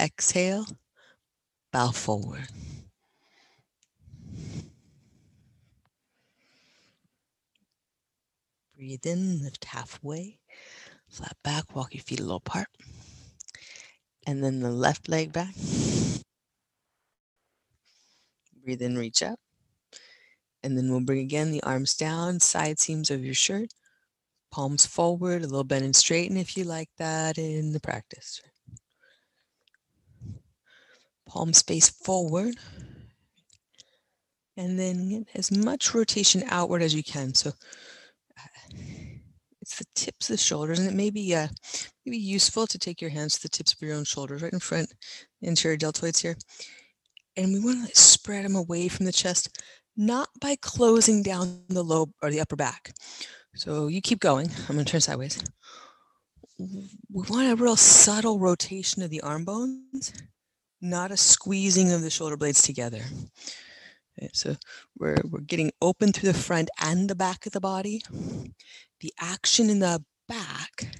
Exhale, 0.00 0.66
bow 1.72 1.90
forward. 1.90 2.48
Breathe 8.76 9.06
in, 9.06 9.42
lift 9.42 9.64
halfway, 9.64 10.38
flat 11.08 11.36
back, 11.42 11.74
walk 11.74 11.94
your 11.94 12.02
feet 12.02 12.20
a 12.20 12.22
little 12.22 12.36
apart. 12.36 12.68
And 14.26 14.44
then 14.44 14.60
the 14.60 14.70
left 14.70 15.08
leg 15.08 15.32
back. 15.32 15.54
Breathe 18.62 18.82
in, 18.82 18.96
reach 18.98 19.22
up. 19.22 19.38
And 20.64 20.78
then 20.78 20.90
we'll 20.90 21.00
bring 21.00 21.18
again 21.18 21.52
the 21.52 21.62
arms 21.62 21.94
down, 21.94 22.40
side 22.40 22.80
seams 22.80 23.10
of 23.10 23.22
your 23.22 23.34
shirt, 23.34 23.68
palms 24.50 24.86
forward, 24.86 25.42
a 25.42 25.46
little 25.46 25.62
bend 25.62 25.84
and 25.84 25.94
straighten 25.94 26.38
if 26.38 26.56
you 26.56 26.64
like 26.64 26.88
that 26.96 27.36
in 27.36 27.72
the 27.72 27.80
practice. 27.80 28.40
Palm 31.28 31.52
space 31.52 31.90
forward. 31.90 32.54
And 34.56 34.78
then 34.78 35.08
get 35.10 35.28
as 35.34 35.52
much 35.52 35.94
rotation 35.94 36.44
outward 36.46 36.80
as 36.80 36.94
you 36.94 37.04
can. 37.04 37.34
So 37.34 37.52
it's 39.60 39.76
the 39.76 39.84
tips 39.94 40.30
of 40.30 40.34
the 40.34 40.42
shoulders, 40.42 40.78
and 40.78 40.88
it 40.88 40.94
may 40.94 41.10
be 41.10 41.34
uh, 41.34 41.48
maybe 42.06 42.16
useful 42.16 42.66
to 42.68 42.78
take 42.78 43.02
your 43.02 43.10
hands 43.10 43.34
to 43.34 43.42
the 43.42 43.48
tips 43.50 43.74
of 43.74 43.82
your 43.82 43.96
own 43.96 44.04
shoulders, 44.04 44.40
right 44.40 44.52
in 44.52 44.60
front, 44.60 44.94
anterior 45.44 45.76
deltoids 45.76 46.22
here. 46.22 46.36
And 47.36 47.52
we 47.52 47.60
want 47.60 47.88
to 47.88 47.96
spread 48.00 48.44
them 48.44 48.56
away 48.56 48.88
from 48.88 49.06
the 49.06 49.12
chest, 49.12 49.60
not 49.96 50.28
by 50.40 50.56
closing 50.56 51.22
down 51.22 51.62
the 51.68 51.82
lobe 51.82 52.12
or 52.22 52.30
the 52.30 52.40
upper 52.40 52.56
back. 52.56 52.92
So 53.54 53.88
you 53.88 54.00
keep 54.00 54.20
going. 54.20 54.50
I'm 54.68 54.74
going 54.74 54.84
to 54.84 54.90
turn 54.90 55.00
sideways. 55.00 55.42
We 56.58 57.22
want 57.28 57.50
a 57.50 57.56
real 57.56 57.76
subtle 57.76 58.38
rotation 58.38 59.02
of 59.02 59.10
the 59.10 59.20
arm 59.22 59.44
bones, 59.44 60.12
not 60.80 61.10
a 61.10 61.16
squeezing 61.16 61.92
of 61.92 62.02
the 62.02 62.10
shoulder 62.10 62.36
blades 62.36 62.62
together. 62.62 63.02
Okay, 64.16 64.30
so 64.32 64.56
we're, 64.96 65.20
we're 65.28 65.40
getting 65.40 65.72
open 65.82 66.12
through 66.12 66.30
the 66.30 66.38
front 66.38 66.70
and 66.80 67.10
the 67.10 67.16
back 67.16 67.46
of 67.46 67.52
the 67.52 67.60
body 67.60 68.02
the 69.04 69.12
action 69.20 69.68
in 69.68 69.80
the 69.80 70.02
back 70.28 70.96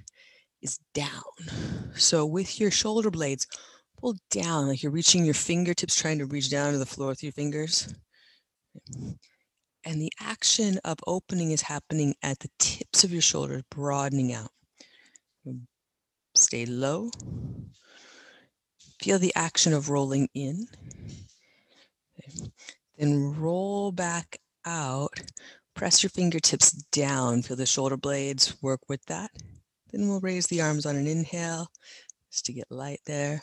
is 0.60 0.78
down. 0.92 1.22
So 1.94 2.26
with 2.26 2.60
your 2.60 2.70
shoulder 2.70 3.10
blades, 3.10 3.46
pull 4.04 4.16
down 4.30 4.68
like 4.68 4.82
you're 4.82 4.92
reaching 4.92 5.24
your 5.24 5.32
fingertips, 5.32 5.96
trying 5.96 6.18
to 6.18 6.26
reach 6.26 6.50
down 6.50 6.72
to 6.72 6.78
the 6.78 6.84
floor 6.84 7.08
with 7.08 7.22
your 7.22 7.32
fingers. 7.32 7.94
And 9.86 10.00
the 10.00 10.12
action 10.20 10.78
of 10.84 10.98
opening 11.06 11.52
is 11.52 11.62
happening 11.62 12.14
at 12.22 12.38
the 12.40 12.50
tips 12.58 13.02
of 13.02 13.12
your 13.12 13.22
shoulders, 13.22 13.62
broadening 13.70 14.34
out. 14.34 14.50
Stay 16.34 16.66
low. 16.66 17.10
Feel 19.00 19.18
the 19.18 19.32
action 19.34 19.72
of 19.72 19.88
rolling 19.88 20.28
in. 20.34 20.66
Then 22.98 23.34
roll 23.40 23.90
back 23.90 24.38
out 24.66 25.10
Press 25.74 26.04
your 26.04 26.10
fingertips 26.10 26.70
down, 26.92 27.42
feel 27.42 27.56
the 27.56 27.66
shoulder 27.66 27.96
blades 27.96 28.54
work 28.62 28.80
with 28.88 29.04
that. 29.06 29.32
Then 29.90 30.08
we'll 30.08 30.20
raise 30.20 30.46
the 30.46 30.60
arms 30.60 30.86
on 30.86 30.94
an 30.94 31.08
inhale 31.08 31.66
just 32.30 32.46
to 32.46 32.52
get 32.52 32.70
light 32.70 33.00
there. 33.06 33.42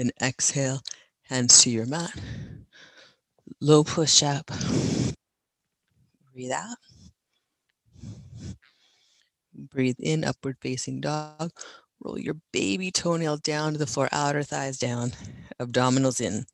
Then 0.00 0.12
exhale, 0.22 0.80
hands 1.24 1.62
to 1.62 1.68
your 1.68 1.84
mat. 1.84 2.10
Low 3.60 3.84
push 3.84 4.22
up. 4.22 4.50
Breathe 6.32 6.52
out. 6.52 6.78
Breathe 9.52 9.98
in, 9.98 10.24
upward 10.24 10.56
facing 10.62 11.02
dog. 11.02 11.52
Roll 12.02 12.18
your 12.18 12.36
baby 12.50 12.90
toenail 12.90 13.36
down 13.36 13.72
to 13.72 13.78
the 13.78 13.86
floor, 13.86 14.08
outer 14.10 14.42
thighs 14.42 14.78
down, 14.78 15.12
abdominals 15.60 16.22
in. 16.22 16.46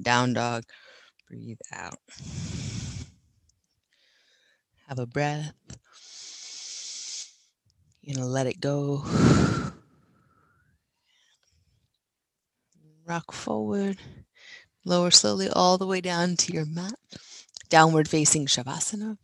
Down 0.00 0.32
dog. 0.32 0.64
Breathe 1.28 1.58
out. 1.74 1.98
Have 4.88 4.98
a 4.98 5.04
breath. 5.04 5.52
You're 8.00 8.14
going 8.14 8.26
to 8.26 8.32
let 8.32 8.46
it 8.46 8.62
go. 8.62 9.04
Rock 13.06 13.32
forward. 13.32 13.98
Lower 14.84 15.10
slowly 15.10 15.48
all 15.48 15.78
the 15.78 15.86
way 15.86 16.00
down 16.00 16.36
to 16.36 16.52
your 16.52 16.66
mat. 16.66 16.94
Downward 17.68 18.08
facing 18.08 18.46
Shavasana. 18.46 19.18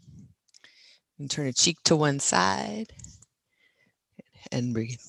And 1.19 1.31
turn 1.31 1.47
a 1.47 1.53
cheek 1.53 1.79
to 1.85 1.97
one 1.97 2.21
side 2.21 2.93
and 4.53 4.75
breathe. 4.75 5.01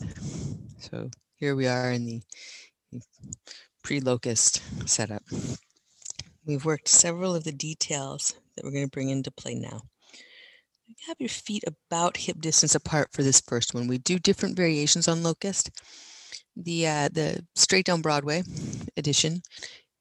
So 0.80 1.10
here 1.38 1.56
we 1.56 1.68
are 1.68 1.92
in 1.92 2.06
the 2.06 2.22
pre-locust 3.84 4.62
setup. 4.90 5.24
We've 6.46 6.66
worked 6.66 6.88
several 6.88 7.36
of 7.36 7.44
the 7.44 7.52
details 7.52 8.36
that 8.56 8.66
we're 8.66 8.72
going 8.72 8.86
to 8.88 8.92
bring 8.92 9.10
into 9.10 9.32
play 9.32 9.56
now 9.56 9.82
You 10.88 10.96
have 11.08 11.18
your 11.20 11.30
feet 11.30 11.64
about 11.68 12.18
hip 12.18 12.42
distance 12.42 12.76
apart 12.76 13.10
for 13.14 13.24
this 13.24 13.42
first 13.42 13.74
one. 13.74 13.88
We 13.88 13.98
do 13.98 14.20
different 14.20 14.58
variations 14.58 15.08
on 15.08 15.24
locust. 15.24 15.72
The 16.56 16.88
uh, 16.88 17.10
the 17.12 17.46
straight 17.56 17.86
down 17.86 18.02
Broadway 18.02 18.44
edition 18.98 19.42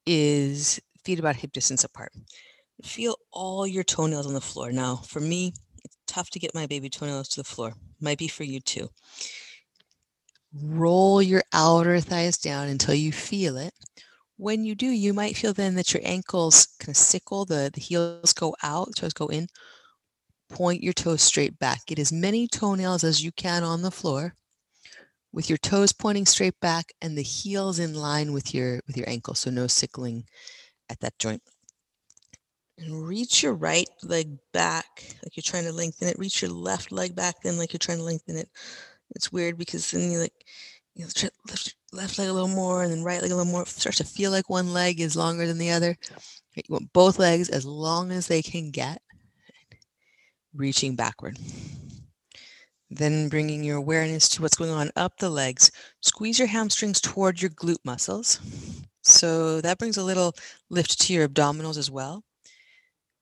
is 0.07 0.81
feet 1.05 1.19
about 1.19 1.37
hip 1.37 1.53
distance 1.53 1.85
apart. 1.85 2.12
Feel 2.83 3.16
all 3.33 3.66
your 3.66 3.85
toenails 3.85 4.27
on 4.27 4.35
the 4.35 4.40
floor. 4.40 4.73
Now, 4.73 4.97
for 4.97 5.21
me, 5.21 5.53
it's 5.85 5.97
tough 6.07 6.31
to 6.31 6.38
get 6.38 6.55
my 6.55 6.66
baby 6.66 6.88
toenails 6.88 7.29
to 7.31 7.40
the 7.40 7.45
floor. 7.45 7.75
Might 8.01 8.19
be 8.19 8.29
for 8.29 8.45
you 8.45 8.61
too. 8.61 8.88
Roll 10.55 11.23
your 11.23 11.43
outer 11.53 12.01
thighs 12.01 12.38
down 12.38 12.69
until 12.69 12.95
you 12.95 13.12
feel 13.12 13.57
it. 13.57 13.73
When 14.37 14.64
you 14.64 14.75
do, 14.75 14.87
you 14.87 15.12
might 15.12 15.37
feel 15.37 15.53
then 15.53 15.75
that 15.75 15.93
your 15.93 16.03
ankles 16.05 16.66
kind 16.81 16.90
of 16.90 16.97
sickle, 16.97 17.45
the, 17.45 17.71
the 17.73 17.81
heels 17.81 18.33
go 18.33 18.57
out, 18.62 18.97
toes 18.97 19.12
go 19.12 19.27
in 19.27 19.49
point 20.51 20.83
your 20.83 20.93
toes 20.93 21.23
straight 21.23 21.59
back. 21.59 21.87
Get 21.87 21.99
as 21.99 22.12
many 22.12 22.47
toenails 22.47 23.05
as 23.05 23.23
you 23.25 23.33
can 23.33 23.62
on 23.64 23.83
the 23.83 23.90
floor 23.90 24.35
with 25.33 25.49
your 25.49 25.59
toes 25.59 25.93
pointing 25.93 26.27
straight 26.27 26.59
back 26.61 26.93
and 27.01 27.16
the 27.16 27.23
heels 27.23 27.79
in 27.79 27.95
line 27.95 28.33
with 28.33 28.55
your 28.55 28.81
with 28.87 28.97
your 28.97 29.09
ankle 29.09 29.35
so 29.35 29.51
no 29.51 29.66
sickling 29.66 30.25
at 30.88 31.01
that 31.01 31.19
joint. 31.19 31.43
And 32.79 33.07
reach 33.07 33.43
your 33.43 33.55
right 33.55 33.88
leg 34.03 34.38
back 34.53 34.87
like 35.23 35.37
you're 35.37 35.43
trying 35.43 35.64
to 35.64 35.73
lengthen 35.73 36.09
it. 36.09 36.19
Reach 36.19 36.43
your 36.43 36.51
left 36.51 36.90
leg 36.90 37.14
back 37.14 37.43
then 37.43 37.59
like 37.59 37.73
you're 37.73 37.79
trying 37.79 37.99
to 37.99 38.05
lengthen 38.05 38.37
it. 38.37 38.49
It's 39.14 39.33
weird 39.33 39.59
because 39.59 39.90
then 39.90 40.11
you 40.11 40.19
like 40.19 40.33
you 40.95 41.05
know 41.05 41.29
lift 41.49 41.75
left 41.93 42.19
leg 42.19 42.29
a 42.29 42.33
little 42.33 42.49
more 42.49 42.83
and 42.83 42.93
then 42.93 43.05
right 43.05 43.21
leg 43.21 43.31
a 43.31 43.37
little 43.37 43.51
more. 43.51 43.62
It 43.62 43.69
starts 43.69 43.99
to 43.99 44.05
feel 44.05 44.31
like 44.31 44.49
one 44.49 44.73
leg 44.73 45.01
is 45.01 45.16
longer 45.16 45.47
than 45.47 45.59
the 45.59 45.71
other. 45.71 45.97
You 46.55 46.62
want 46.69 46.93
both 46.93 47.19
legs 47.19 47.49
as 47.49 47.64
long 47.64 48.11
as 48.11 48.27
they 48.27 48.43
can 48.43 48.71
get 48.71 49.01
reaching 50.55 50.97
backward. 50.97 51.38
Then 52.90 53.29
bringing 53.29 53.62
your 53.62 53.76
awareness 53.76 54.29
to 54.31 54.42
what's 54.42 54.57
going 54.57 54.70
on 54.70 54.90
up 54.96 55.16
the 55.18 55.31
legs. 55.31 55.70
Squeeze 56.00 56.38
your 56.38 56.48
hamstrings 56.48 57.00
toward 57.00 57.40
your 57.40 57.50
glute 57.50 57.85
muscles. 57.85 58.40
So 59.03 59.61
that 59.61 59.79
brings 59.79 59.96
a 59.96 60.03
little 60.03 60.35
lift 60.70 61.00
to 61.03 61.12
your 61.12 61.29
abdominals 61.29 61.79
as 61.79 61.90
well. 61.90 62.22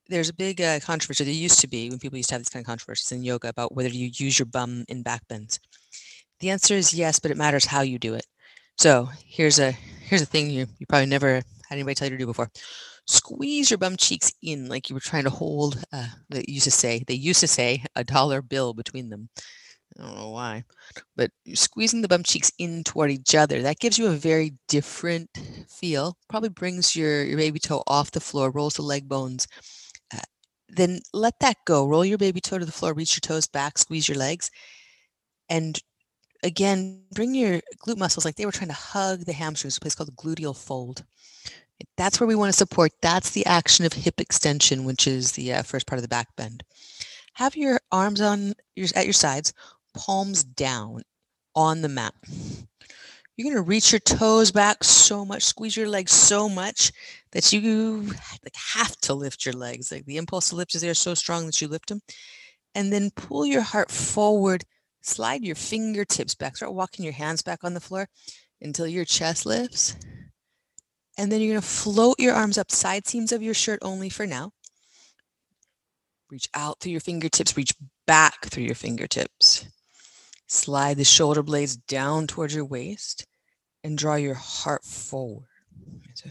There's 0.09 0.31
a 0.31 0.35
big 0.35 0.61
uh, 0.61 0.81
controversy. 0.81 1.25
There 1.25 1.35
used 1.35 1.61
to 1.61 1.69
be 1.69 1.91
when 1.91 1.99
people 1.99 2.17
used 2.17 2.31
to 2.31 2.37
have 2.37 2.41
these 2.41 2.49
kind 2.49 2.63
of 2.63 2.67
controversies 2.67 3.13
in 3.13 3.23
yoga 3.23 3.49
about 3.51 3.75
whether 3.75 3.91
you 3.91 4.11
use 4.15 4.39
your 4.39 4.47
bum 4.47 4.85
in 4.89 5.03
back 5.03 5.21
bends. 5.29 5.61
The 6.41 6.51
answer 6.51 6.75
is 6.75 6.95
yes, 6.95 7.19
but 7.19 7.31
it 7.31 7.37
matters 7.37 7.67
how 7.67 7.83
you 7.83 7.99
do 7.99 8.15
it. 8.15 8.25
So 8.79 9.09
here's 9.27 9.59
a 9.59 9.73
here's 9.73 10.23
a 10.23 10.27
thing 10.27 10.51
you 10.51 10.67
you 10.79 10.87
probably 10.87 11.07
never 11.07 11.35
had 11.35 11.43
anybody 11.73 11.95
tell 11.95 12.07
you 12.07 12.13
to 12.13 12.19
do 12.19 12.27
before. 12.27 12.51
Squeeze 13.07 13.71
your 13.71 13.79
bum 13.79 13.97
cheeks 13.97 14.33
in 14.43 14.69
like 14.69 14.89
you 14.89 14.95
were 14.95 15.01
trying 15.01 15.25
to 15.25 15.31
hold. 15.31 15.83
Uh, 15.93 16.07
they 16.31 16.45
used 16.47 16.65
to 16.65 16.71
say 16.71 17.03
they 17.07 17.15
used 17.15 17.41
to 17.41 17.49
say 17.49 17.85
a 17.97 18.05
dollar 18.05 18.41
bill 18.41 18.75
between 18.75 19.11
them. 19.11 19.29
I 19.99 20.03
don't 20.03 20.15
know 20.15 20.31
why, 20.31 20.65
but 21.17 21.31
squeezing 21.55 22.03
the 22.03 22.09
bum 22.09 22.23
cheeks 22.23 22.53
in 22.59 22.85
toward 22.85 23.11
each 23.11 23.35
other 23.35 23.63
that 23.63 23.81
gives 23.81 23.99
you 23.99 24.07
a 24.07 24.13
very 24.13 24.55
different 24.69 25.29
feel. 25.69 26.17
Probably 26.29 26.51
brings 26.51 26.95
your 26.95 27.25
your 27.25 27.37
baby 27.37 27.59
toe 27.59 27.83
off 27.87 28.13
the 28.13 28.21
floor, 28.21 28.51
rolls 28.51 28.75
the 28.75 28.83
leg 28.83 29.09
bones. 29.09 29.49
Uh, 30.15 30.21
then 30.69 31.01
let 31.13 31.35
that 31.41 31.57
go. 31.67 31.87
Roll 31.89 32.05
your 32.05 32.19
baby 32.19 32.41
toe 32.41 32.59
to 32.59 32.65
the 32.65 32.73
floor, 32.73 32.95
reach 32.95 33.17
your 33.17 33.29
toes 33.29 33.49
back, 33.49 33.77
squeeze 33.77 34.09
your 34.09 34.19
legs, 34.19 34.51
and 35.49 35.81
again, 36.43 37.03
bring 37.13 37.35
your 37.35 37.61
glute 37.85 37.99
muscles 37.99 38.25
like 38.25 38.37
they 38.37 38.47
were 38.47 38.53
trying 38.53 38.69
to 38.69 38.75
hug 38.75 39.21
the 39.21 39.33
hamstrings, 39.33 39.77
a 39.77 39.81
place 39.81 39.95
called 39.95 40.09
the 40.09 40.13
gluteal 40.13 40.57
fold. 40.57 41.05
That's 41.97 42.21
where 42.21 42.27
we 42.27 42.35
want 42.35 42.51
to 42.51 42.57
support. 42.57 42.93
That's 43.03 43.31
the 43.31 43.47
action 43.47 43.85
of 43.85 43.93
hip 43.93 44.21
extension, 44.21 44.85
which 44.85 45.07
is 45.07 45.33
the 45.33 45.55
uh, 45.55 45.63
first 45.63 45.87
part 45.87 45.99
of 45.99 46.03
the 46.03 46.09
back 46.09 46.29
bend. 46.37 46.65
Have 47.35 47.57
your 47.57 47.81
arms 47.93 48.21
on 48.21 48.55
your 48.75 48.89
at 48.97 49.07
your 49.07 49.13
sides, 49.13 49.53
palms 49.95 50.45
down 50.45 51.03
on 51.55 51.83
the 51.83 51.89
mat. 51.89 52.15
You're 53.37 53.53
going 53.53 53.63
to 53.63 53.69
reach 53.69 53.93
your 53.93 54.01
toes 54.01 54.51
back 54.51 54.83
so 54.83 55.25
much, 55.25 55.45
squeeze 55.45 55.77
your 55.77 55.89
legs 55.89 56.11
so 56.13 56.49
much 56.49 56.93
that 57.33 57.53
you 57.53 58.03
like 58.43 58.57
have 58.75 58.97
to 59.03 59.15
lift 59.15 59.45
your 59.45 59.55
legs. 59.55 59.93
Like 59.93 60.07
the 60.07 60.17
impulse 60.17 60.49
to 60.49 60.57
lift 60.57 60.75
is 60.75 60.81
there 60.83 60.95
so 60.95 61.15
strong 61.15 61.47
that 61.47 61.61
you 61.61 61.69
lift 61.69 61.89
them. 61.89 62.01
And 62.75 62.93
then 62.93 63.11
pull 63.15 63.47
your 63.47 63.63
heart 63.63 63.91
forward 63.91 64.65
Slide 65.09 65.43
your 65.43 65.55
fingertips 65.55 66.35
back. 66.35 66.57
Start 66.57 66.75
walking 66.75 67.05
your 67.05 67.15
hands 67.15 67.43
back 67.43 67.65
on 67.65 67.75
the 67.75 67.81
floor 67.81 68.09
until 68.61 68.87
your 68.87 69.05
chest 69.05 69.47
lifts. 69.47 69.97
And 71.17 71.33
then 71.33 71.41
you're 71.41 71.53
going 71.53 71.63
to 71.63 71.67
float 71.67 72.17
your 72.19 72.35
arms 72.35 72.59
up 72.59 72.71
side 72.71 73.07
seams 73.07 73.33
of 73.33 73.43
your 73.43 73.55
shirt 73.55 73.79
only 73.83 74.09
for 74.09 74.27
now. 74.27 74.53
Reach 76.31 76.49
out 76.53 76.79
through 76.79 76.93
your 76.93 77.01
fingertips, 77.01 77.57
reach 77.57 77.75
back 78.07 78.47
through 78.47 78.65
your 78.65 78.75
fingertips. 78.75 79.67
Slide 80.49 80.97
the 80.97 81.05
shoulder 81.05 81.43
blades 81.43 81.77
down 81.77 82.27
towards 82.27 82.55
your 82.55 82.65
waist 82.65 83.27
and 83.85 83.99
draw 83.99 84.15
your 84.15 84.35
heart 84.35 84.83
forward. 84.83 85.47
So 86.15 86.31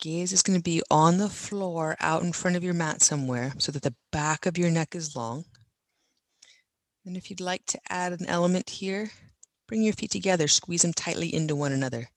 gaze 0.00 0.32
is 0.32 0.42
going 0.42 0.58
to 0.58 0.62
be 0.62 0.82
on 0.90 1.18
the 1.18 1.28
floor 1.28 1.96
out 2.00 2.22
in 2.22 2.32
front 2.32 2.56
of 2.56 2.64
your 2.64 2.74
mat 2.74 3.00
somewhere 3.00 3.52
so 3.58 3.70
that 3.70 3.82
the 3.82 3.94
back 4.10 4.44
of 4.44 4.58
your 4.58 4.70
neck 4.70 4.96
is 4.96 5.14
long. 5.14 5.44
And 7.06 7.16
if 7.16 7.30
you'd 7.30 7.40
like 7.40 7.64
to 7.66 7.80
add 7.88 8.12
an 8.12 8.26
element 8.26 8.68
here, 8.68 9.12
bring 9.68 9.82
your 9.82 9.94
feet 9.94 10.10
together, 10.10 10.48
squeeze 10.48 10.82
them 10.82 10.92
tightly 10.92 11.32
into 11.32 11.54
one 11.54 11.72
another. 11.72 12.10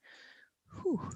Whew. 0.82 1.12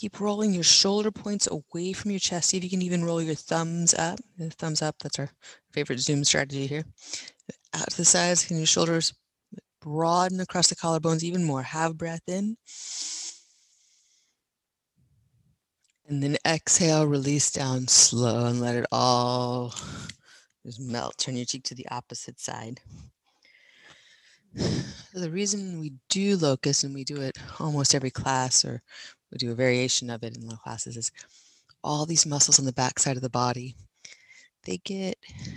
Keep 0.00 0.18
rolling 0.18 0.54
your 0.54 0.64
shoulder 0.64 1.10
points 1.10 1.46
away 1.46 1.92
from 1.92 2.10
your 2.10 2.20
chest. 2.20 2.48
See 2.48 2.56
if 2.56 2.64
you 2.64 2.70
can 2.70 2.80
even 2.80 3.04
roll 3.04 3.20
your 3.20 3.34
thumbs 3.34 3.92
up. 3.92 4.18
Thumbs 4.52 4.80
up, 4.80 4.96
that's 4.98 5.18
our 5.18 5.28
favorite 5.72 6.00
Zoom 6.00 6.24
strategy 6.24 6.66
here. 6.66 6.86
Out 7.74 7.90
to 7.90 7.96
the 7.98 8.06
sides, 8.06 8.50
and 8.50 8.58
your 8.58 8.66
shoulders 8.66 9.12
broaden 9.82 10.40
across 10.40 10.68
the 10.68 10.74
collarbones 10.74 11.22
even 11.22 11.44
more. 11.44 11.60
Have 11.60 11.98
breath 11.98 12.22
in. 12.26 12.56
And 16.08 16.22
then 16.22 16.38
exhale, 16.46 17.06
release 17.06 17.50
down 17.50 17.86
slow 17.86 18.46
and 18.46 18.58
let 18.58 18.76
it 18.76 18.86
all 18.90 19.74
just 20.64 20.80
melt. 20.80 21.18
Turn 21.18 21.36
your 21.36 21.44
cheek 21.44 21.64
to 21.64 21.74
the 21.74 21.86
opposite 21.90 22.40
side. 22.40 22.80
The 24.54 25.30
reason 25.30 25.78
we 25.78 25.92
do 26.08 26.38
locust 26.38 26.84
and 26.84 26.94
we 26.94 27.04
do 27.04 27.20
it 27.20 27.36
almost 27.58 27.94
every 27.94 28.10
class 28.10 28.64
or 28.64 28.82
we 29.30 29.38
do 29.38 29.52
a 29.52 29.54
variation 29.54 30.10
of 30.10 30.22
it 30.22 30.36
in 30.36 30.46
the 30.46 30.56
classes 30.56 30.96
is 30.96 31.12
all 31.82 32.06
these 32.06 32.26
muscles 32.26 32.58
on 32.58 32.66
the 32.66 32.72
back 32.72 32.98
side 32.98 33.16
of 33.16 33.22
the 33.22 33.30
body 33.30 33.74
they 34.64 34.78
get 34.78 35.16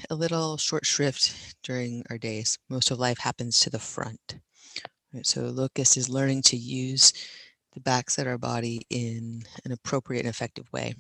a 0.10 0.16
little 0.16 0.58
short 0.58 0.86
shrift 0.86 1.56
during 1.64 2.06
our 2.10 2.18
days. 2.18 2.58
Most 2.70 2.92
of 2.92 3.00
life 3.00 3.18
happens 3.20 3.60
to 3.60 3.70
the 3.70 3.80
front. 3.80 4.38
Right? 5.14 5.26
So 5.26 5.42
locust 5.42 5.98
is 5.98 6.10
learning 6.10 6.44
to 6.44 6.58
use 6.58 7.14
the 7.74 7.82
backside 7.82 8.28
of 8.28 8.32
our 8.32 8.38
body 8.38 8.82
in 8.90 9.44
an 9.66 9.72
appropriate 9.72 10.22
and 10.22 10.30
effective 10.30 10.72
way. 10.72 10.94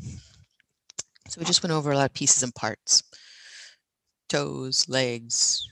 So 1.30 1.40
we 1.40 1.46
just 1.46 1.64
went 1.64 1.72
over 1.72 1.92
a 1.92 1.98
lot 1.98 2.10
of 2.10 2.14
pieces 2.14 2.44
and 2.44 2.54
parts 2.54 3.04
toes, 4.30 4.90
legs, 4.90 5.68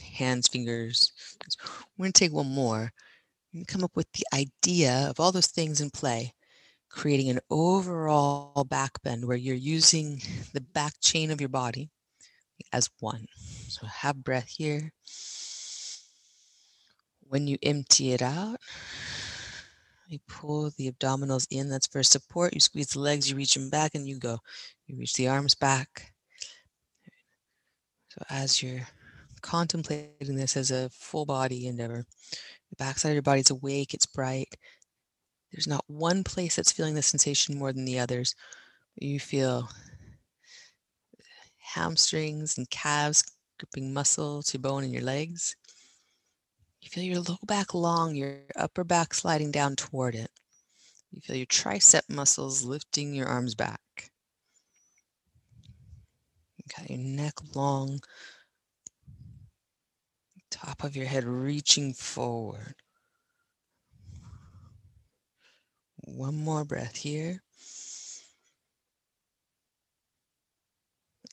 hands, 0.00 0.48
fingers. 0.48 1.12
We're 1.98 2.04
going 2.04 2.12
to 2.12 2.18
take 2.18 2.32
one 2.32 2.46
more 2.46 2.92
and 3.52 3.66
come 3.66 3.82
up 3.82 3.96
with 3.96 4.06
the 4.12 4.24
idea 4.32 5.08
of 5.10 5.18
all 5.18 5.32
those 5.32 5.48
things 5.48 5.80
in 5.80 5.90
play, 5.90 6.32
creating 6.96 7.28
an 7.28 7.40
overall 7.50 8.64
back 8.64 9.02
bend 9.02 9.26
where 9.26 9.36
you're 9.36 9.54
using 9.54 10.20
the 10.54 10.62
back 10.62 10.94
chain 11.02 11.30
of 11.30 11.40
your 11.40 11.50
body 11.50 11.90
as 12.72 12.88
one. 13.00 13.26
So 13.68 13.86
have 13.86 14.24
breath 14.24 14.48
here. 14.48 14.92
When 17.28 17.46
you 17.46 17.58
empty 17.62 18.12
it 18.12 18.22
out, 18.22 18.56
you 20.08 20.20
pull 20.26 20.70
the 20.78 20.90
abdominals 20.90 21.46
in. 21.50 21.68
That's 21.68 21.86
for 21.86 22.02
support. 22.02 22.54
You 22.54 22.60
squeeze 22.60 22.88
the 22.88 23.00
legs, 23.00 23.28
you 23.28 23.36
reach 23.36 23.52
them 23.52 23.68
back, 23.68 23.94
and 23.94 24.08
you 24.08 24.18
go. 24.18 24.38
You 24.86 24.96
reach 24.96 25.12
the 25.14 25.28
arms 25.28 25.54
back, 25.54 26.14
so 28.08 28.24
as 28.30 28.62
you're 28.62 28.86
contemplating 29.42 30.36
this 30.36 30.56
as 30.56 30.70
a 30.70 30.88
full 30.90 31.26
body 31.26 31.66
endeavor, 31.66 32.06
the 32.70 32.76
backside 32.76 33.10
of 33.10 33.16
your 33.16 33.22
body 33.22 33.40
is 33.40 33.50
awake, 33.50 33.92
it's 33.92 34.06
bright. 34.06 34.56
There's 35.52 35.66
not 35.66 35.84
one 35.86 36.24
place 36.24 36.56
that's 36.56 36.72
feeling 36.72 36.94
the 36.94 37.02
sensation 37.02 37.58
more 37.58 37.72
than 37.72 37.84
the 37.84 37.98
others. 37.98 38.34
You 38.96 39.20
feel 39.20 39.68
hamstrings 41.58 42.56
and 42.56 42.68
calves 42.70 43.24
gripping 43.58 43.92
muscle 43.92 44.42
to 44.42 44.58
bone 44.58 44.84
in 44.84 44.92
your 44.92 45.02
legs. 45.02 45.56
You 46.80 46.90
feel 46.90 47.04
your 47.04 47.20
low 47.20 47.38
back 47.46 47.74
long, 47.74 48.14
your 48.14 48.42
upper 48.56 48.84
back 48.84 49.14
sliding 49.14 49.50
down 49.50 49.76
toward 49.76 50.14
it. 50.14 50.30
You 51.10 51.20
feel 51.20 51.36
your 51.36 51.46
tricep 51.46 52.02
muscles 52.08 52.64
lifting 52.64 53.14
your 53.14 53.26
arms 53.26 53.54
back. 53.54 53.80
You 56.56 56.64
Got 56.76 56.90
your 56.90 56.98
neck 56.98 57.34
long, 57.54 58.00
top 60.50 60.84
of 60.84 60.96
your 60.96 61.06
head 61.06 61.24
reaching 61.24 61.92
forward. 61.92 62.74
One 66.06 66.36
more 66.36 66.64
breath 66.64 66.96
here. 66.96 67.42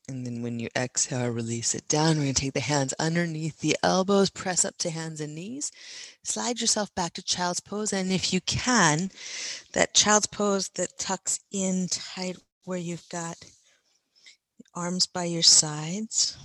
And 0.10 0.26
then 0.26 0.42
when 0.42 0.60
you 0.60 0.68
exhale, 0.76 1.30
release 1.30 1.74
it 1.74 1.88
down. 1.88 2.18
We're 2.18 2.24
going 2.24 2.34
to 2.34 2.42
take 2.42 2.54
the 2.54 2.60
hands 2.60 2.94
underneath 3.00 3.60
the 3.60 3.78
elbows, 3.84 4.30
press 4.30 4.66
up 4.66 4.78
to 4.80 4.90
hands 4.90 5.22
and 5.22 5.34
knees. 5.36 5.72
Slide 6.24 6.60
yourself 6.60 6.94
back 6.96 7.14
to 7.14 7.24
child's 7.24 7.62
pose. 7.62 7.94
And 7.94 8.12
if 8.12 8.34
you 8.34 8.42
can, 8.42 9.12
that 9.72 9.94
child's 9.94 10.28
pose 10.28 10.70
that 10.70 10.98
tucks 10.98 11.40
in 11.52 11.88
tight 11.90 12.38
where 12.66 12.80
you've 12.80 13.08
got 13.10 13.38
arms 14.76 15.08
by 15.08 15.24
your 15.24 15.44
sides 15.44 16.36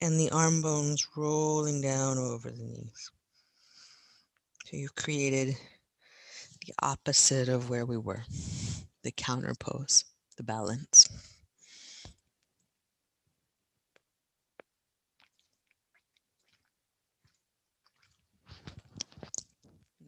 and 0.00 0.18
the 0.18 0.30
arm 0.30 0.62
bones 0.62 1.06
rolling 1.16 1.82
down 1.82 2.16
over 2.16 2.50
the 2.50 2.62
knees. 2.62 3.10
So 4.64 4.76
you've 4.76 4.94
created 4.94 5.56
the 6.66 6.74
opposite 6.82 7.48
of 7.48 7.70
where 7.70 7.86
we 7.86 7.96
were, 7.96 8.24
the 9.02 9.12
counterpose, 9.12 10.04
the 10.36 10.42
balance. 10.42 11.08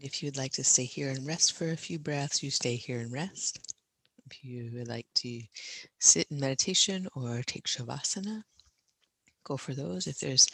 If 0.00 0.22
you'd 0.22 0.36
like 0.36 0.52
to 0.52 0.64
stay 0.64 0.84
here 0.84 1.10
and 1.10 1.26
rest 1.26 1.52
for 1.52 1.70
a 1.70 1.76
few 1.76 1.98
breaths, 1.98 2.42
you 2.42 2.50
stay 2.50 2.76
here 2.76 3.00
and 3.00 3.12
rest. 3.12 3.74
If 4.30 4.44
you 4.44 4.70
would 4.74 4.88
like 4.88 5.06
to 5.16 5.42
sit 5.98 6.26
in 6.30 6.38
meditation 6.38 7.08
or 7.14 7.42
take 7.42 7.66
Shavasana, 7.66 8.42
go 9.44 9.56
for 9.56 9.74
those. 9.74 10.06
If 10.06 10.18
there's 10.20 10.46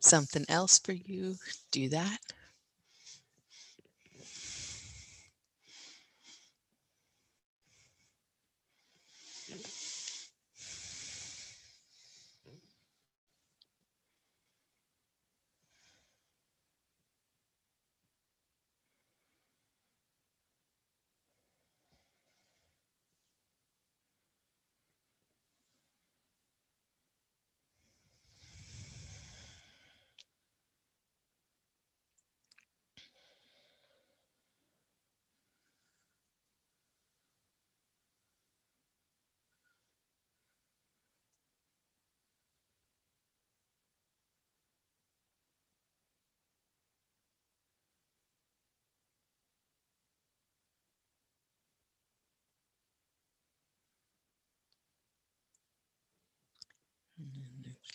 something 0.00 0.44
else 0.48 0.78
for 0.78 0.92
you, 0.92 1.36
do 1.70 1.88
that. 1.90 2.18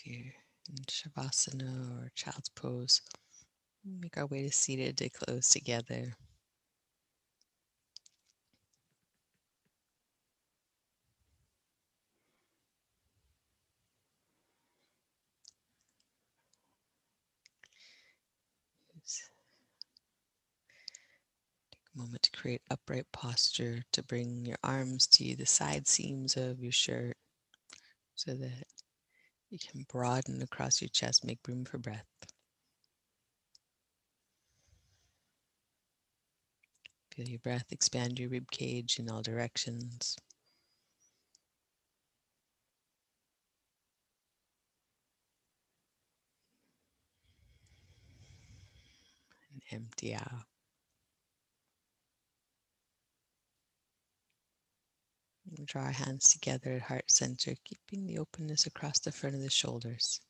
You're 0.05 0.33
in 0.69 0.83
Shavasana 0.87 2.03
or 2.03 2.11
Child's 2.15 2.49
Pose, 2.49 3.01
make 3.83 4.17
our 4.17 4.25
way 4.27 4.43
to 4.43 4.51
seated 4.51 4.97
to 4.97 5.09
close 5.09 5.49
together. 5.49 6.15
Take 21.71 21.79
a 21.95 21.97
moment 21.99 22.23
to 22.23 22.31
create 22.31 22.61
upright 22.71 23.05
posture 23.11 23.83
to 23.93 24.03
bring 24.03 24.45
your 24.45 24.57
arms 24.63 25.07
to 25.07 25.35
the 25.35 25.45
side 25.45 25.87
seams 25.87 26.37
of 26.37 26.59
your 26.59 26.71
shirt 26.71 27.17
so 28.15 28.33
that 28.33 28.65
you 29.55 29.69
can 29.71 29.85
broaden 29.89 30.41
across 30.41 30.81
your 30.81 30.89
chest, 30.89 31.23
make 31.23 31.39
room 31.47 31.63
for 31.63 31.77
breath. 31.77 32.05
Feel 37.11 37.29
your 37.29 37.39
breath 37.39 37.71
expand 37.71 38.19
your 38.19 38.29
rib 38.29 38.51
cage 38.51 38.99
in 38.99 39.09
all 39.09 39.21
directions. 39.21 40.17
And 49.53 49.61
empty 49.71 50.13
out. 50.15 50.54
Draw 55.65 55.81
our 55.83 55.91
hands 55.91 56.29
together 56.31 56.73
at 56.73 56.83
heart 56.83 57.09
center, 57.09 57.55
keeping 57.63 58.05
the 58.05 58.19
openness 58.19 58.65
across 58.65 58.99
the 58.99 59.11
front 59.11 59.35
of 59.35 59.41
the 59.41 59.49
shoulders. 59.49 60.21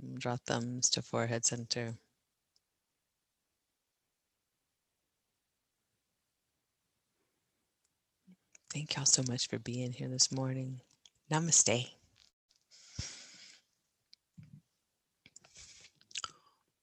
And 0.00 0.18
Draw 0.18 0.36
thumbs 0.46 0.90
to 0.90 1.02
forehead 1.02 1.44
center. 1.44 1.94
Thank 8.72 8.96
y'all 8.96 9.06
so 9.06 9.22
much 9.28 9.48
for 9.48 9.58
being 9.58 9.92
here 9.92 10.08
this 10.08 10.30
morning. 10.30 10.80
Namaste. 11.32 11.90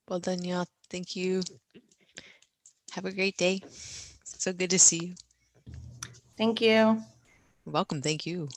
Well 0.08 0.19
done, 0.19 0.43
y'all. 0.43 0.67
Thank 0.89 1.15
you. 1.15 1.41
Have 2.95 3.05
a 3.05 3.12
great 3.13 3.38
day. 3.38 3.63
So 4.23 4.53
good 4.53 4.71
to 4.71 4.79
see 4.79 5.05
you. 5.05 5.15
Thank 6.38 6.62
you. 6.62 7.01
Welcome. 7.65 8.01
Thank 8.01 8.25
you. 8.25 8.49